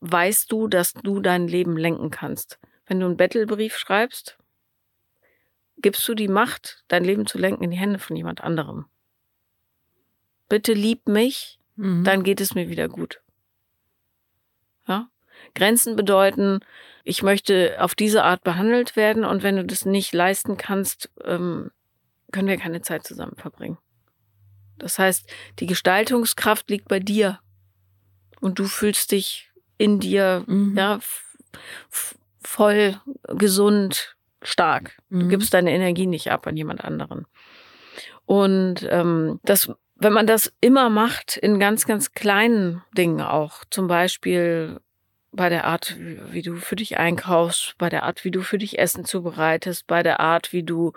[0.00, 2.58] weißt du, dass du dein Leben lenken kannst.
[2.86, 4.38] Wenn du einen Bettelbrief schreibst,
[5.80, 8.86] gibst du die Macht, dein Leben zu lenken, in die Hände von jemand anderem.
[10.48, 12.04] Bitte lieb mich, mhm.
[12.04, 13.20] dann geht es mir wieder gut.
[14.86, 15.08] Ja?
[15.54, 16.60] Grenzen bedeuten,
[17.04, 21.70] ich möchte auf diese Art behandelt werden und wenn du das nicht leisten kannst, ähm,
[22.32, 23.78] können wir keine Zeit zusammen verbringen.
[24.78, 25.28] Das heißt,
[25.58, 27.40] die Gestaltungskraft liegt bei dir
[28.40, 30.76] und du fühlst dich in dir mhm.
[30.76, 31.00] ja
[32.42, 34.96] voll gesund, stark.
[35.10, 35.28] Du mhm.
[35.28, 37.26] gibst deine Energie nicht ab an jemand anderen.
[38.26, 43.88] Und ähm, das, wenn man das immer macht, in ganz, ganz kleinen Dingen auch, zum
[43.88, 44.80] Beispiel
[45.32, 48.78] bei der Art, wie du für dich einkaufst, bei der Art, wie du für dich
[48.78, 50.92] Essen zubereitest, bei der Art, wie du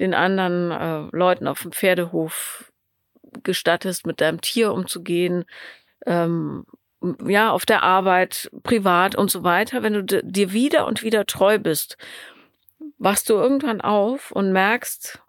[0.00, 2.72] den anderen äh, Leuten auf dem Pferdehof
[3.42, 5.44] gestattest, mit deinem Tier umzugehen,
[6.06, 6.64] ähm,
[7.26, 11.58] ja, auf der Arbeit, privat und so weiter, wenn du dir wieder und wieder treu
[11.58, 11.98] bist,
[13.04, 15.20] wachst du irgendwann auf und merkst,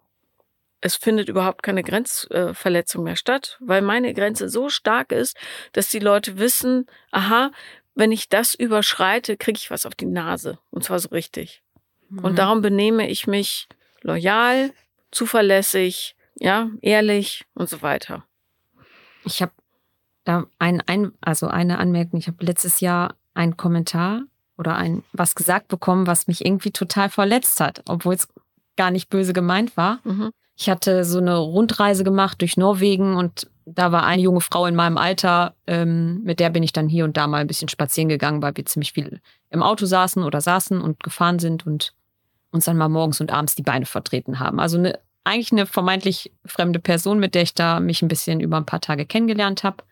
[0.80, 5.36] es findet überhaupt keine Grenzverletzung mehr statt, weil meine Grenze so stark ist,
[5.74, 7.52] dass die Leute wissen, aha,
[7.94, 10.58] wenn ich das überschreite, kriege ich was auf die Nase.
[10.72, 11.64] Und zwar so richtig.
[12.10, 12.20] Mhm.
[12.20, 13.68] Und darum benehme ich mich
[14.02, 14.72] loyal,
[15.12, 18.26] zuverlässig, ja, ehrlich und so weiter.
[19.26, 19.54] Ich habe
[20.24, 22.20] da ein, ein, also eine Anmerkung.
[22.20, 24.24] Ich habe letztes Jahr einen Kommentar
[24.58, 28.28] oder ein was gesagt bekommen, was mich irgendwie total verletzt hat, obwohl es
[28.76, 30.00] gar nicht böse gemeint war.
[30.04, 30.32] Mhm.
[30.58, 34.76] Ich hatte so eine Rundreise gemacht durch Norwegen und da war eine junge Frau in
[34.76, 38.10] meinem Alter, ähm, mit der bin ich dann hier und da mal ein bisschen spazieren
[38.10, 41.94] gegangen, weil wir ziemlich viel im Auto saßen oder saßen und gefahren sind und
[42.52, 44.60] uns dann mal morgens und abends die Beine vertreten haben.
[44.60, 48.58] Also eine, eigentlich eine vermeintlich fremde Person, mit der ich da mich ein bisschen über
[48.58, 49.84] ein paar Tage kennengelernt habe.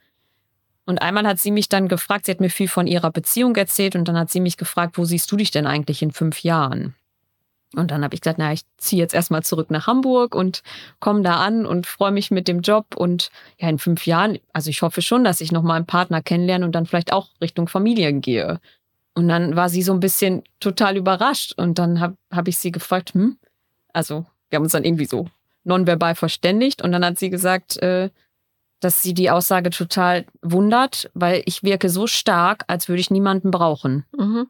[0.85, 3.95] Und einmal hat sie mich dann gefragt, sie hat mir viel von ihrer Beziehung erzählt
[3.95, 6.95] und dann hat sie mich gefragt, wo siehst du dich denn eigentlich in fünf Jahren?
[7.75, 10.61] Und dann habe ich gesagt, na, ich ziehe jetzt erstmal zurück nach Hamburg und
[10.99, 12.95] komme da an und freue mich mit dem Job.
[12.95, 16.65] Und ja, in fünf Jahren, also ich hoffe schon, dass ich nochmal einen Partner kennenlerne
[16.65, 18.59] und dann vielleicht auch Richtung Familie gehe.
[19.15, 21.53] Und dann war sie so ein bisschen total überrascht.
[21.57, 23.37] Und dann habe hab ich sie gefragt, hm,
[23.91, 25.27] also wir haben uns dann irgendwie so
[25.63, 26.83] nonverbal verständigt.
[26.83, 28.09] Und dann hat sie gesagt, äh,
[28.83, 33.51] dass sie die Aussage total wundert, weil ich wirke so stark, als würde ich niemanden
[33.51, 34.05] brauchen.
[34.17, 34.47] Mhm.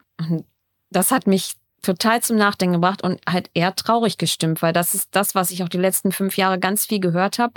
[0.89, 5.09] Das hat mich total zum Nachdenken gebracht und halt eher traurig gestimmt, weil das ist
[5.11, 7.53] das, was ich auch die letzten fünf Jahre ganz viel gehört habe.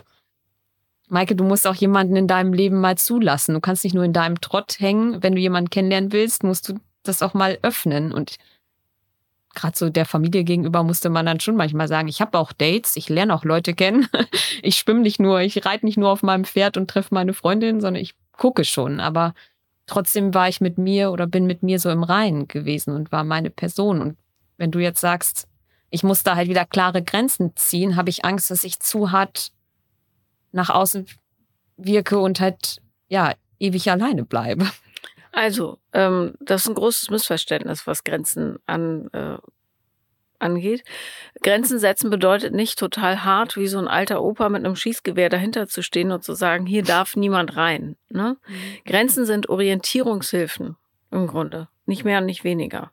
[1.08, 3.54] Maike, du musst auch jemanden in deinem Leben mal zulassen.
[3.54, 5.22] Du kannst nicht nur in deinem Trott hängen.
[5.22, 6.74] Wenn du jemanden kennenlernen willst, musst du
[7.04, 8.12] das auch mal öffnen.
[8.12, 8.36] Und
[9.56, 12.96] gerade so der Familie gegenüber musste man dann schon manchmal sagen, ich habe auch Dates,
[12.96, 14.08] ich lerne auch Leute kennen.
[14.62, 17.80] Ich schwimme nicht nur, ich reite nicht nur auf meinem Pferd und treffe meine Freundin,
[17.80, 19.00] sondern ich gucke schon.
[19.00, 19.34] Aber
[19.86, 23.22] trotzdem war ich mit mir oder bin mit mir so im Reinen gewesen und war
[23.22, 24.00] meine Person.
[24.00, 24.16] Und
[24.56, 25.46] wenn du jetzt sagst,
[25.90, 29.52] ich muss da halt wieder klare Grenzen ziehen, habe ich Angst, dass ich zu hart
[30.52, 31.06] nach außen
[31.76, 34.66] wirke und halt, ja, ewig alleine bleibe.
[35.36, 39.36] Also, ähm, das ist ein großes Missverständnis, was Grenzen an, äh,
[40.38, 40.82] angeht.
[41.42, 45.68] Grenzen setzen bedeutet nicht total hart, wie so ein alter Opa mit einem Schießgewehr dahinter
[45.68, 47.96] zu stehen und zu sagen, hier darf niemand rein.
[48.08, 48.38] Ne?
[48.48, 48.54] Mhm.
[48.86, 50.76] Grenzen sind Orientierungshilfen
[51.10, 52.92] im Grunde, nicht mehr und nicht weniger.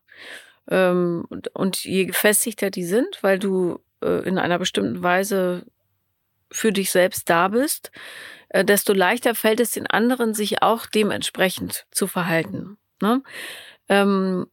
[0.69, 5.65] Ähm, und je gefestigter die sind, weil du äh, in einer bestimmten Weise
[6.53, 7.91] für dich selbst da bist,
[8.49, 12.77] äh, desto leichter fällt es den anderen, sich auch dementsprechend zu verhalten.
[13.01, 13.21] Ne?
[13.89, 14.47] Ähm,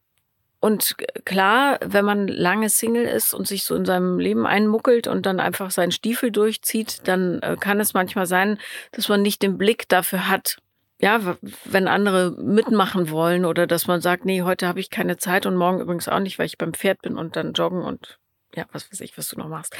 [0.60, 5.24] und klar, wenn man lange Single ist und sich so in seinem Leben einmuckelt und
[5.24, 8.58] dann einfach seinen Stiefel durchzieht, dann äh, kann es manchmal sein,
[8.92, 10.58] dass man nicht den Blick dafür hat.
[11.00, 15.46] Ja, wenn andere mitmachen wollen oder dass man sagt, nee, heute habe ich keine Zeit
[15.46, 18.19] und morgen übrigens auch nicht, weil ich beim Pferd bin und dann joggen und
[18.54, 19.76] ja, was weiß ich, was du noch machst.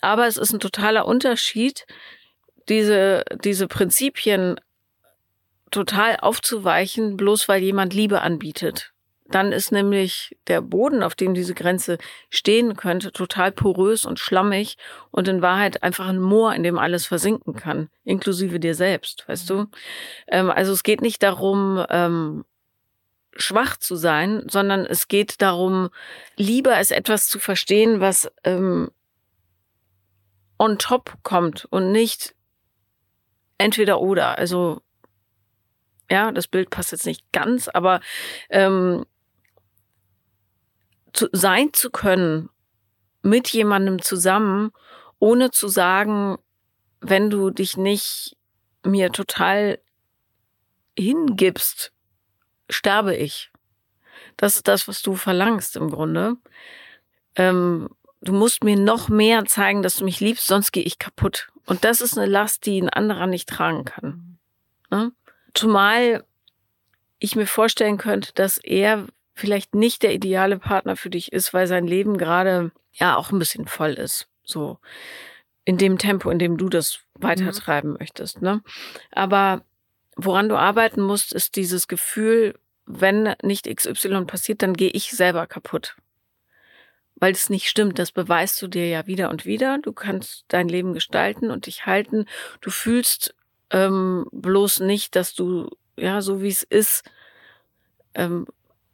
[0.00, 1.86] Aber es ist ein totaler Unterschied,
[2.68, 4.60] diese, diese Prinzipien
[5.70, 8.92] total aufzuweichen, bloß weil jemand Liebe anbietet.
[9.32, 11.96] Dann ist nämlich der Boden, auf dem diese Grenze
[12.28, 14.76] stehen könnte, total porös und schlammig
[15.10, 19.48] und in Wahrheit einfach ein Moor, in dem alles versinken kann, inklusive dir selbst, weißt
[19.48, 19.66] du?
[20.28, 22.44] Ähm, also es geht nicht darum, ähm,
[23.34, 25.90] schwach zu sein, sondern es geht darum,
[26.36, 28.90] lieber als etwas zu verstehen, was ähm,
[30.58, 32.34] on top kommt und nicht
[33.58, 34.38] entweder oder.
[34.38, 34.82] Also
[36.10, 38.00] ja, das Bild passt jetzt nicht ganz, aber
[38.50, 39.06] ähm,
[41.12, 42.50] zu, sein zu können
[43.22, 44.72] mit jemandem zusammen,
[45.18, 46.38] ohne zu sagen,
[47.00, 48.36] wenn du dich nicht
[48.84, 49.78] mir total
[50.98, 51.92] hingibst,
[52.72, 53.50] sterbe ich.
[54.36, 56.36] Das ist das, was du verlangst im Grunde.
[57.36, 57.88] Ähm,
[58.20, 61.48] du musst mir noch mehr zeigen, dass du mich liebst, sonst gehe ich kaputt.
[61.66, 64.38] Und das ist eine Last, die ein anderer nicht tragen kann.
[64.90, 65.12] Ne?
[65.54, 66.24] Zumal
[67.18, 71.66] ich mir vorstellen könnte, dass er vielleicht nicht der ideale Partner für dich ist, weil
[71.66, 74.28] sein Leben gerade ja auch ein bisschen voll ist.
[74.44, 74.78] So
[75.64, 77.96] in dem Tempo, in dem du das weitertreiben mhm.
[78.00, 78.42] möchtest.
[78.42, 78.62] Ne?
[79.12, 79.62] Aber
[80.16, 85.46] woran du arbeiten musst, ist dieses Gefühl, wenn nicht XY passiert, dann gehe ich selber
[85.46, 85.96] kaputt.
[87.16, 89.78] Weil es nicht stimmt, das beweist du dir ja wieder und wieder.
[89.78, 92.26] Du kannst dein Leben gestalten und dich halten.
[92.60, 93.34] Du fühlst
[93.70, 97.04] ähm, bloß nicht, dass du, ja, so wie es ist,
[98.14, 98.46] ähm,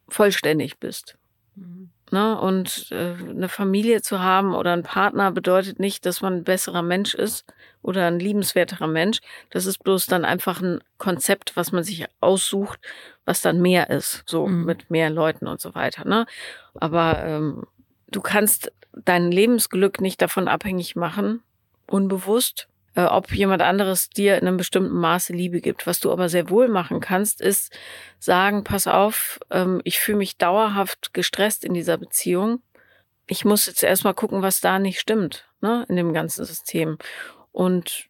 [0.09, 1.16] vollständig bist.
[1.55, 1.91] Mhm.
[2.13, 2.39] Ne?
[2.41, 6.83] Und äh, eine Familie zu haben oder einen Partner bedeutet nicht, dass man ein besserer
[6.83, 7.45] Mensch ist
[7.83, 9.21] oder ein liebenswerterer Mensch.
[9.51, 12.81] Das ist bloß dann einfach ein Konzept, was man sich aussucht,
[13.25, 14.65] was dann mehr ist, so mhm.
[14.65, 16.07] mit mehr Leuten und so weiter.
[16.07, 16.27] Ne?
[16.75, 17.65] Aber ähm,
[18.09, 21.43] du kannst dein Lebensglück nicht davon abhängig machen,
[21.87, 22.69] unbewusst,
[22.99, 25.87] äh, ob jemand anderes dir in einem bestimmten Maße Liebe gibt.
[25.87, 27.73] Was du aber sehr wohl machen kannst, ist
[28.19, 32.61] sagen, pass auf, ähm, ich fühle mich dauerhaft gestresst in dieser Beziehung.
[33.29, 36.99] Ich muss jetzt erstmal gucken, was da nicht stimmt, ne, in dem ganzen System.
[37.53, 38.09] Und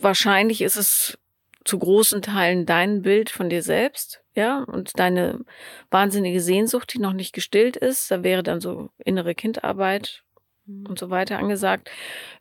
[0.00, 1.18] wahrscheinlich ist es
[1.64, 5.44] zu großen Teilen dein Bild von dir selbst, ja, und deine
[5.90, 8.10] wahnsinnige Sehnsucht, die noch nicht gestillt ist.
[8.10, 10.24] Da wäre dann so innere Kindarbeit.
[10.66, 11.90] Und so weiter angesagt.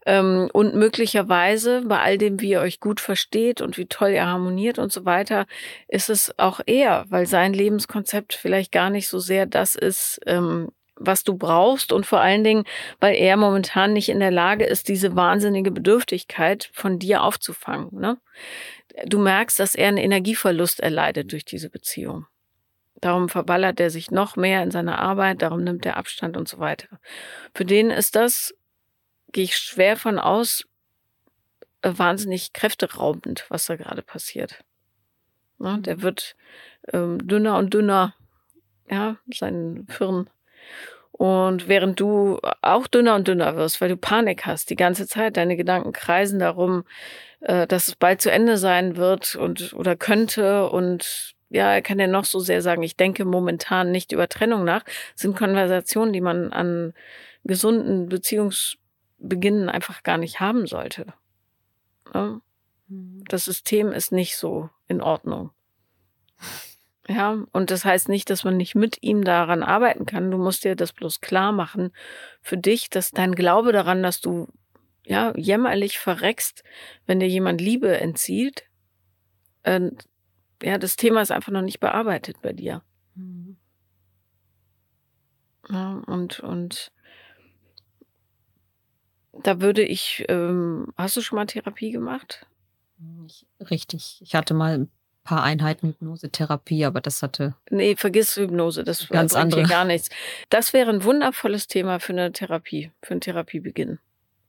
[0.06, 4.26] Ähm, und möglicherweise bei all dem, wie ihr euch gut versteht und wie toll ihr
[4.26, 5.46] harmoniert und so weiter,
[5.88, 10.70] ist es auch eher, weil sein Lebenskonzept vielleicht gar nicht so sehr das ist, ähm,
[10.98, 12.64] was du brauchst und vor allen Dingen,
[13.00, 17.90] weil er momentan nicht in der Lage ist, diese wahnsinnige Bedürftigkeit von dir aufzufangen.
[17.92, 18.18] Ne?
[19.06, 22.28] Du merkst, dass er einen Energieverlust erleidet durch diese Beziehung.
[23.06, 26.58] Darum verballert er sich noch mehr in seiner Arbeit, darum nimmt er Abstand und so
[26.58, 26.88] weiter.
[27.54, 28.52] Für den ist das,
[29.32, 30.66] gehe ich schwer von aus,
[31.84, 34.64] äh, wahnsinnig kräfteraubend, was da gerade passiert.
[35.60, 36.36] Ne, der wird
[36.94, 38.16] ähm, dünner und dünner,
[38.90, 40.28] ja, sein Firn.
[41.12, 45.38] Und während du auch dünner und dünner wirst, weil du Panik hast, die ganze Zeit,
[45.38, 46.86] deine Gedanken kreisen darum,
[47.42, 52.00] äh, dass es bald zu Ende sein wird und oder könnte und ja, er kann
[52.00, 56.14] ja noch so sehr sagen, ich denke momentan nicht über Trennung nach, das sind Konversationen,
[56.14, 56.94] die man an
[57.44, 61.06] gesunden Beziehungsbeginnen einfach gar nicht haben sollte.
[62.14, 62.42] Ja?
[62.88, 63.24] Mhm.
[63.28, 65.52] Das System ist nicht so in Ordnung.
[67.08, 70.32] Ja, und das heißt nicht, dass man nicht mit ihm daran arbeiten kann.
[70.32, 71.92] Du musst dir das bloß klar machen
[72.42, 74.48] für dich, dass dein Glaube daran, dass du
[75.06, 76.64] ja jämmerlich verreckst,
[77.06, 78.64] wenn dir jemand Liebe entzieht,
[79.62, 79.92] äh,
[80.66, 82.82] ja, das Thema ist einfach noch nicht bearbeitet bei dir.
[83.14, 83.56] Mhm.
[85.70, 86.92] Ja, und, und
[89.32, 92.48] da würde ich, ähm, hast du schon mal Therapie gemacht?
[93.28, 94.20] Ich, richtig.
[94.22, 94.90] Ich hatte mal ein
[95.24, 97.56] paar Einheiten Hypnosetherapie, aber das hatte.
[97.70, 99.64] Nee, vergiss Hypnose, das ganz andere.
[99.64, 100.10] gar nichts.
[100.50, 104.00] Das wäre ein wundervolles Thema für eine Therapie, für einen Therapiebeginn.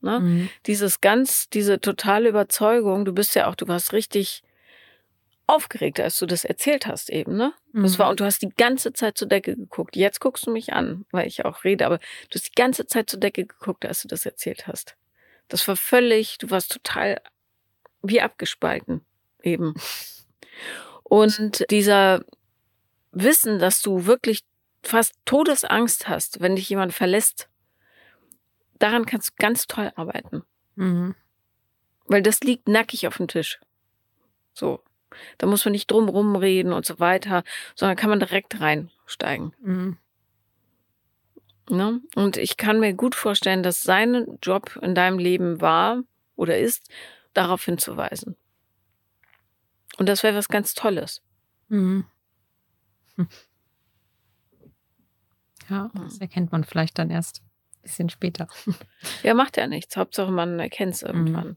[0.01, 0.21] Ne?
[0.21, 0.49] Mhm.
[0.65, 4.43] Dieses ganz, diese totale Überzeugung, du bist ja auch, du warst richtig
[5.47, 7.53] aufgeregt, als du das erzählt hast eben, ne?
[7.73, 7.85] Mhm.
[7.85, 9.97] Das war, und du hast die ganze Zeit zur Decke geguckt.
[9.97, 13.09] Jetzt guckst du mich an, weil ich auch rede, aber du hast die ganze Zeit
[13.09, 14.97] zur Decke geguckt, als du das erzählt hast.
[15.49, 17.21] Das war völlig, du warst total
[18.03, 19.05] wie abgespalten
[19.43, 19.75] eben.
[21.05, 22.25] Und dieser
[23.13, 24.45] Wissen, dass du wirklich
[24.83, 27.49] fast Todesangst hast, wenn dich jemand verlässt,
[28.79, 30.43] daran kannst du ganz toll arbeiten.
[30.75, 31.15] Mhm.
[32.07, 33.61] Weil das liegt nackig auf dem Tisch.
[34.53, 34.83] So.
[35.39, 37.45] Da muss man nicht drum rumreden und so weiter,
[37.75, 39.55] sondern kann man direkt reinsteigen.
[39.61, 39.99] Mhm.
[41.69, 42.01] Ne?
[42.15, 46.03] Und ich kann mir gut vorstellen, dass sein Job in deinem Leben war
[46.37, 46.89] oder ist,
[47.35, 48.37] darauf hinzuweisen.
[49.99, 51.23] Und das wäre was ganz Tolles.
[51.69, 52.05] Mhm.
[53.17, 53.29] Hm.
[55.71, 58.47] Ja, das erkennt man vielleicht dann erst ein bisschen später.
[59.23, 59.97] Ja, macht ja nichts.
[59.97, 61.49] Hauptsache, man erkennt es irgendwann.
[61.49, 61.57] Mhm.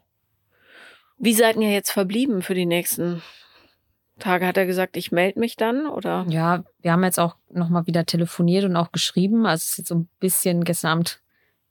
[1.18, 3.22] Wie seid ihr jetzt verblieben für die nächsten
[4.20, 6.26] Tage hat er gesagt, ich melde mich dann oder?
[6.30, 9.46] Ja, wir haben jetzt auch nochmal wieder telefoniert und auch geschrieben.
[9.46, 11.22] Also es ist jetzt so ein bisschen gestern Abend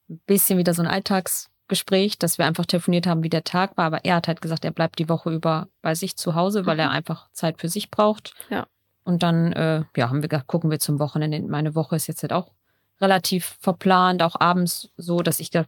[0.09, 3.87] ein bisschen wieder so ein Alltagsgespräch, dass wir einfach telefoniert haben, wie der Tag war.
[3.87, 6.77] Aber er hat halt gesagt, er bleibt die Woche über bei sich zu Hause, weil
[6.77, 6.81] mhm.
[6.81, 8.35] er einfach Zeit für sich braucht.
[8.51, 8.67] Ja.
[9.05, 11.41] Und dann, äh, ja, haben wir gesagt, gucken wir zum Wochenende.
[11.41, 12.53] Meine Woche ist jetzt halt auch
[13.01, 15.65] relativ verplant, auch abends so, dass ich da,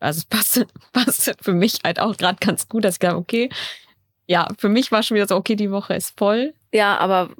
[0.00, 3.50] also es passt, passt für mich halt auch gerade ganz gut, dass ich glaube, okay,
[4.28, 6.54] ja, für mich war schon wieder so, okay, die Woche ist voll.
[6.72, 7.30] Ja, aber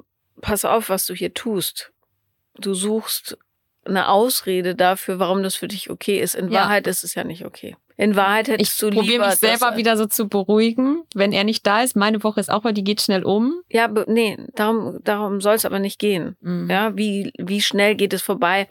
[0.41, 1.91] pass auf, was du hier tust.
[2.57, 3.37] Du suchst
[3.85, 6.35] eine Ausrede dafür, warum das für dich okay ist.
[6.35, 6.61] In Ja.
[6.61, 7.75] Wahrheit ist es ja nicht okay.
[7.95, 11.43] In Wahrheit Ich hättest du probiere lieber mich selber wieder so zu beruhigen, wenn er
[11.43, 11.95] nicht da ist.
[11.95, 13.61] Meine Woche ist auch, weil die geht schnell um.
[13.69, 16.37] Ja, nee, darum, darum soll es aber nicht gehen.
[16.41, 16.69] Mhm.
[16.69, 18.67] Ja, wie, wie schnell geht es vorbei?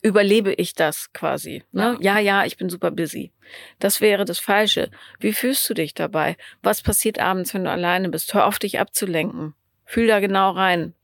[0.00, 1.62] Überlebe ich das quasi?
[1.72, 1.96] Ne?
[2.00, 3.32] Ja, ja, ich bin super busy.
[3.78, 4.90] Das wäre das Falsche.
[5.20, 6.36] Wie fühlst du dich dabei?
[6.62, 8.32] Was passiert abends, wenn du alleine bist?
[8.32, 9.54] Hör auf, dich abzulenken.
[9.84, 10.94] Fühl da genau rein.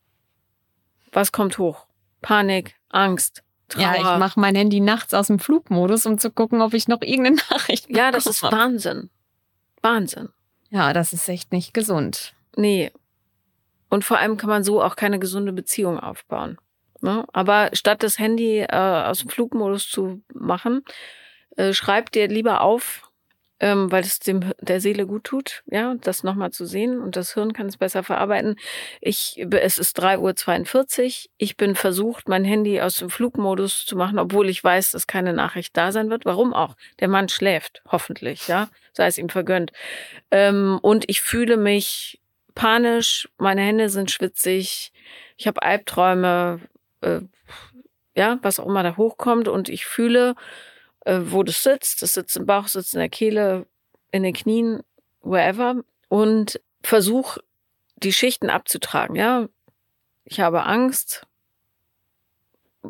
[1.13, 1.87] Was kommt hoch?
[2.23, 3.83] Panik, Angst, Trauer.
[3.83, 7.03] Ja, ich mache mein Handy nachts aus dem Flugmodus, um zu gucken, ob ich noch
[7.03, 8.63] irgendeine Nachricht Ja, das ist bekomme.
[8.63, 9.11] Wahnsinn.
[9.83, 10.31] Wahnsinn.
[10.71, 12.35] Ja, das ist echt nicht gesund.
[12.57, 12.91] Nee.
[13.91, 16.59] Und vor allem kann man so auch keine gesunde Beziehung aufbauen.
[17.01, 17.25] Ne?
[17.33, 20.83] Aber statt das Handy äh, aus dem Flugmodus zu machen,
[21.57, 23.09] äh, schreib dir lieber auf,
[23.61, 27.35] ähm, weil es dem der Seele gut tut, ja, das nochmal zu sehen und das
[27.35, 28.57] Hirn kann es besser verarbeiten.
[29.01, 31.31] Ich, es ist 3.42 Uhr.
[31.39, 35.33] Ich bin versucht, mein Handy aus dem Flugmodus zu machen, obwohl ich weiß, dass keine
[35.33, 36.25] Nachricht da sein wird.
[36.25, 36.77] Warum auch?
[37.01, 39.73] Der Mann schläft, hoffentlich, ja, sei es ihm vergönnt.
[40.31, 42.21] Ähm, und ich fühle mich
[42.55, 44.93] panisch, meine Hände sind schwitzig,
[45.37, 46.61] ich habe Albträume,
[47.01, 47.21] äh,
[48.15, 50.35] ja, was auch immer da hochkommt und ich fühle,
[51.05, 52.03] äh, wo das sitzt.
[52.03, 53.67] Das sitzt im Bauch, sitzt in der Kehle,
[54.11, 54.83] in den Knien,
[55.23, 57.41] wherever und versuche
[57.97, 59.49] die Schichten abzutragen, ja.
[60.25, 61.27] Ich habe Angst.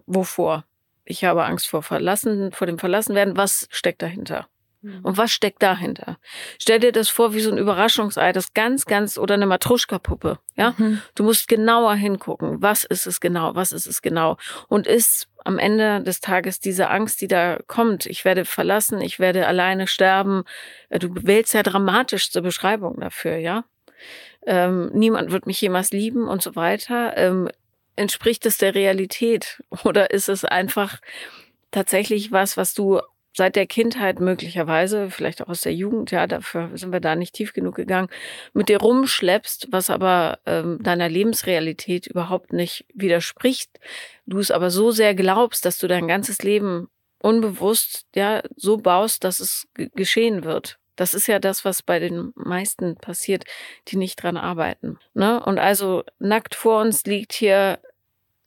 [0.07, 0.65] Wovor?
[1.05, 3.37] Ich habe Angst vor Verlassen, vor dem Verlassenwerden.
[3.37, 4.49] Was steckt dahinter?
[4.83, 6.19] Und was steckt dahinter?
[6.59, 10.75] Stell dir das vor wie so ein Überraschungsei, das ganz, ganz, oder eine Matruschka-Puppe, ja?
[10.79, 11.03] Mhm.
[11.17, 12.63] Du musst genauer hingucken.
[12.63, 13.57] Was ist es genau?
[13.57, 14.37] Was ist es genau?
[14.69, 19.19] Und ist am Ende des Tages diese Angst, die da kommt, ich werde verlassen, ich
[19.19, 20.45] werde alleine sterben.
[20.91, 23.65] äh, Du wählst ja dramatischste Beschreibung dafür, ja?
[24.47, 27.17] Ähm, niemand wird mich jemals lieben und so weiter.
[27.17, 27.49] Ähm,
[27.97, 29.63] entspricht es der Realität?
[29.85, 31.01] Oder ist es einfach
[31.73, 33.01] tatsächlich was, was du
[33.39, 37.35] seit der Kindheit möglicherweise, vielleicht auch aus der Jugend, ja, dafür sind wir da nicht
[37.35, 38.09] tief genug gegangen,
[38.53, 43.71] mit dir rumschleppst, was aber ähm, deiner Lebensrealität überhaupt nicht widerspricht.
[44.27, 46.89] Du es aber so sehr glaubst, dass du dein ganzes Leben
[47.21, 50.79] unbewusst ja so baust, dass es ge- geschehen wird.
[50.97, 53.45] Das ist ja das, was bei den meisten passiert,
[53.87, 54.99] die nicht dran arbeiten.
[55.15, 55.41] Ne?
[55.45, 57.79] Und also nackt vor uns liegt hier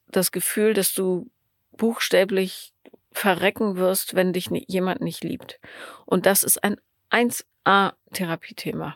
[0.10, 1.30] das Gefühl, dass du
[1.78, 2.71] buchstäblich
[3.12, 5.60] verrecken wirst, wenn dich jemand nicht liebt.
[6.06, 6.78] Und das ist ein
[7.12, 8.96] 1A-Therapiethema.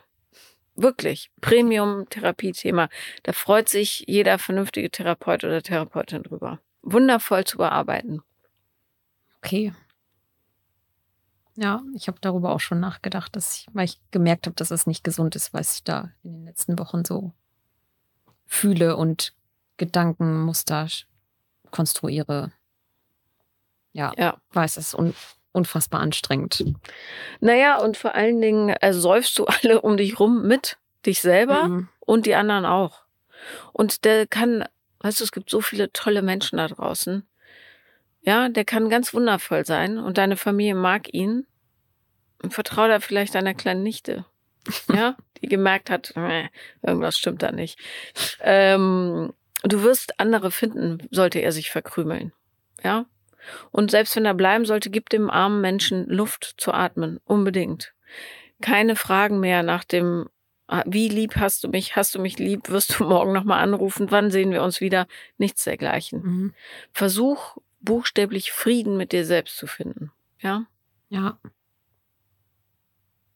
[0.74, 1.30] Wirklich.
[1.40, 2.88] Premium-Therapiethema.
[3.22, 6.60] Da freut sich jeder vernünftige Therapeut oder Therapeutin drüber.
[6.82, 8.22] Wundervoll zu bearbeiten.
[9.38, 9.72] Okay.
[11.54, 14.86] Ja, ich habe darüber auch schon nachgedacht, dass ich, weil ich gemerkt habe, dass es
[14.86, 17.32] nicht gesund ist, was ich da in den letzten Wochen so
[18.44, 19.34] fühle und
[19.78, 20.88] Gedankenmuster
[21.70, 22.52] konstruiere.
[23.96, 24.36] Ja, Ja.
[24.52, 25.14] weiß es ist un
[25.52, 26.62] unfassbar anstrengend.
[27.40, 30.76] Naja, und vor allen Dingen äh, säufst du alle um dich rum mit.
[31.06, 31.88] Dich selber Mhm.
[32.00, 33.04] und die anderen auch.
[33.72, 34.64] Und der kann,
[35.00, 37.26] weißt du, es gibt so viele tolle Menschen da draußen.
[38.22, 41.46] Ja, der kann ganz wundervoll sein und deine Familie mag ihn.
[42.42, 44.24] Und vertrau da vielleicht deiner kleinen Nichte.
[44.92, 46.12] Ja, die gemerkt hat,
[46.82, 47.78] irgendwas stimmt da nicht.
[48.40, 49.32] Ähm,
[49.62, 52.32] du wirst andere finden, sollte er sich verkrümeln.
[52.82, 53.06] Ja.
[53.70, 57.20] Und selbst wenn er bleiben sollte, gib dem armen Menschen Luft zu atmen.
[57.24, 57.94] Unbedingt.
[58.60, 60.28] Keine Fragen mehr nach dem,
[60.66, 61.96] ah, wie lieb hast du mich?
[61.96, 62.70] Hast du mich lieb?
[62.70, 64.10] Wirst du morgen nochmal anrufen?
[64.10, 65.06] Wann sehen wir uns wieder?
[65.38, 66.22] Nichts dergleichen.
[66.22, 66.54] Mhm.
[66.92, 70.10] Versuch buchstäblich Frieden mit dir selbst zu finden.
[70.40, 70.66] Ja.
[71.08, 71.38] Ja.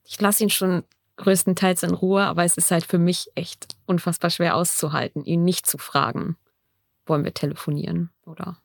[0.05, 0.85] Ich lasse ihn schon
[1.17, 5.67] größtenteils in Ruhe, aber es ist halt für mich echt unfassbar schwer auszuhalten, ihn nicht
[5.67, 6.37] zu fragen,
[7.07, 8.61] wollen wir telefonieren oder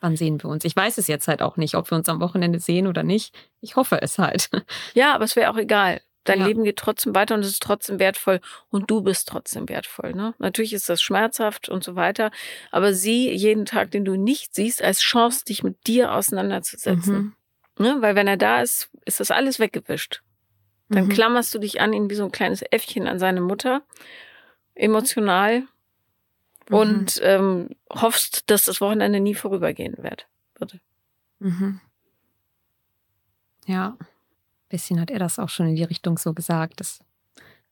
[0.00, 0.64] wann sehen wir uns.
[0.64, 3.34] Ich weiß es jetzt halt auch nicht, ob wir uns am Wochenende sehen oder nicht.
[3.60, 4.50] Ich hoffe es halt.
[4.94, 6.00] Ja, aber es wäre auch egal.
[6.24, 6.46] Dein Ja.
[6.46, 10.12] Leben geht trotzdem weiter und es ist trotzdem wertvoll und du bist trotzdem wertvoll.
[10.12, 10.34] Ne?
[10.38, 12.30] Natürlich ist das schmerzhaft und so weiter,
[12.70, 17.14] aber sieh jeden Tag, den du nicht siehst, als Chance, dich mit dir auseinanderzusetzen.
[17.78, 17.84] Mhm.
[17.84, 17.96] Ne?
[18.00, 20.22] Weil wenn er da ist, ist das alles weggewischt.
[20.90, 21.08] Dann Mhm.
[21.10, 23.82] klammerst du dich an ihn wie so ein kleines Äffchen an seine Mutter,
[24.74, 25.62] emotional
[26.70, 26.76] Mhm.
[26.76, 30.28] und ähm, hoffst, dass das Wochenende nie vorübergehen wird.
[30.54, 30.80] würde.
[31.40, 31.80] Mhm.
[33.66, 33.96] Ja,
[34.68, 37.00] bisschen hat er das auch schon in die Richtung so gesagt, dass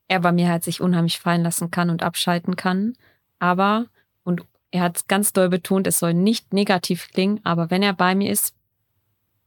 [0.08, 2.94] er bei mir halt sich unheimlich fallen lassen kann und abschalten kann.
[3.38, 3.86] Aber,
[4.24, 7.92] und er hat es ganz doll betont, es soll nicht negativ klingen, aber wenn er
[7.92, 8.54] bei mir ist,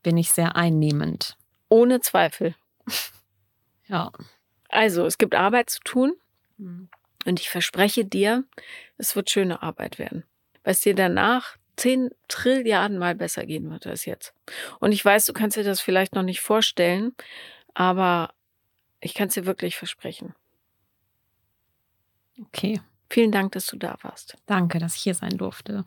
[0.01, 1.37] bin ich sehr einnehmend.
[1.69, 2.55] Ohne Zweifel.
[3.87, 4.11] Ja.
[4.69, 6.13] Also, es gibt Arbeit zu tun.
[6.57, 6.89] Mhm.
[7.25, 8.43] Und ich verspreche dir,
[8.97, 10.23] es wird schöne Arbeit werden.
[10.63, 14.33] Weil es dir danach zehn Trilliarden Mal besser gehen wird als jetzt.
[14.79, 17.15] Und ich weiß, du kannst dir das vielleicht noch nicht vorstellen,
[17.73, 18.33] aber
[18.99, 20.35] ich kann es dir wirklich versprechen.
[22.39, 22.81] Okay.
[23.09, 24.37] Vielen Dank, dass du da warst.
[24.45, 25.83] Danke, dass ich hier sein durfte.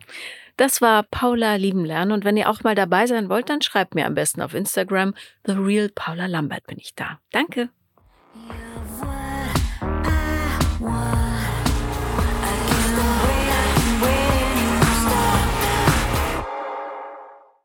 [0.57, 3.95] Das war Paula lieben lernen und wenn ihr auch mal dabei sein wollt, dann schreibt
[3.95, 5.15] mir am besten auf Instagram
[5.45, 7.19] The Real Paula Lambert bin ich da.
[7.31, 7.69] Danke.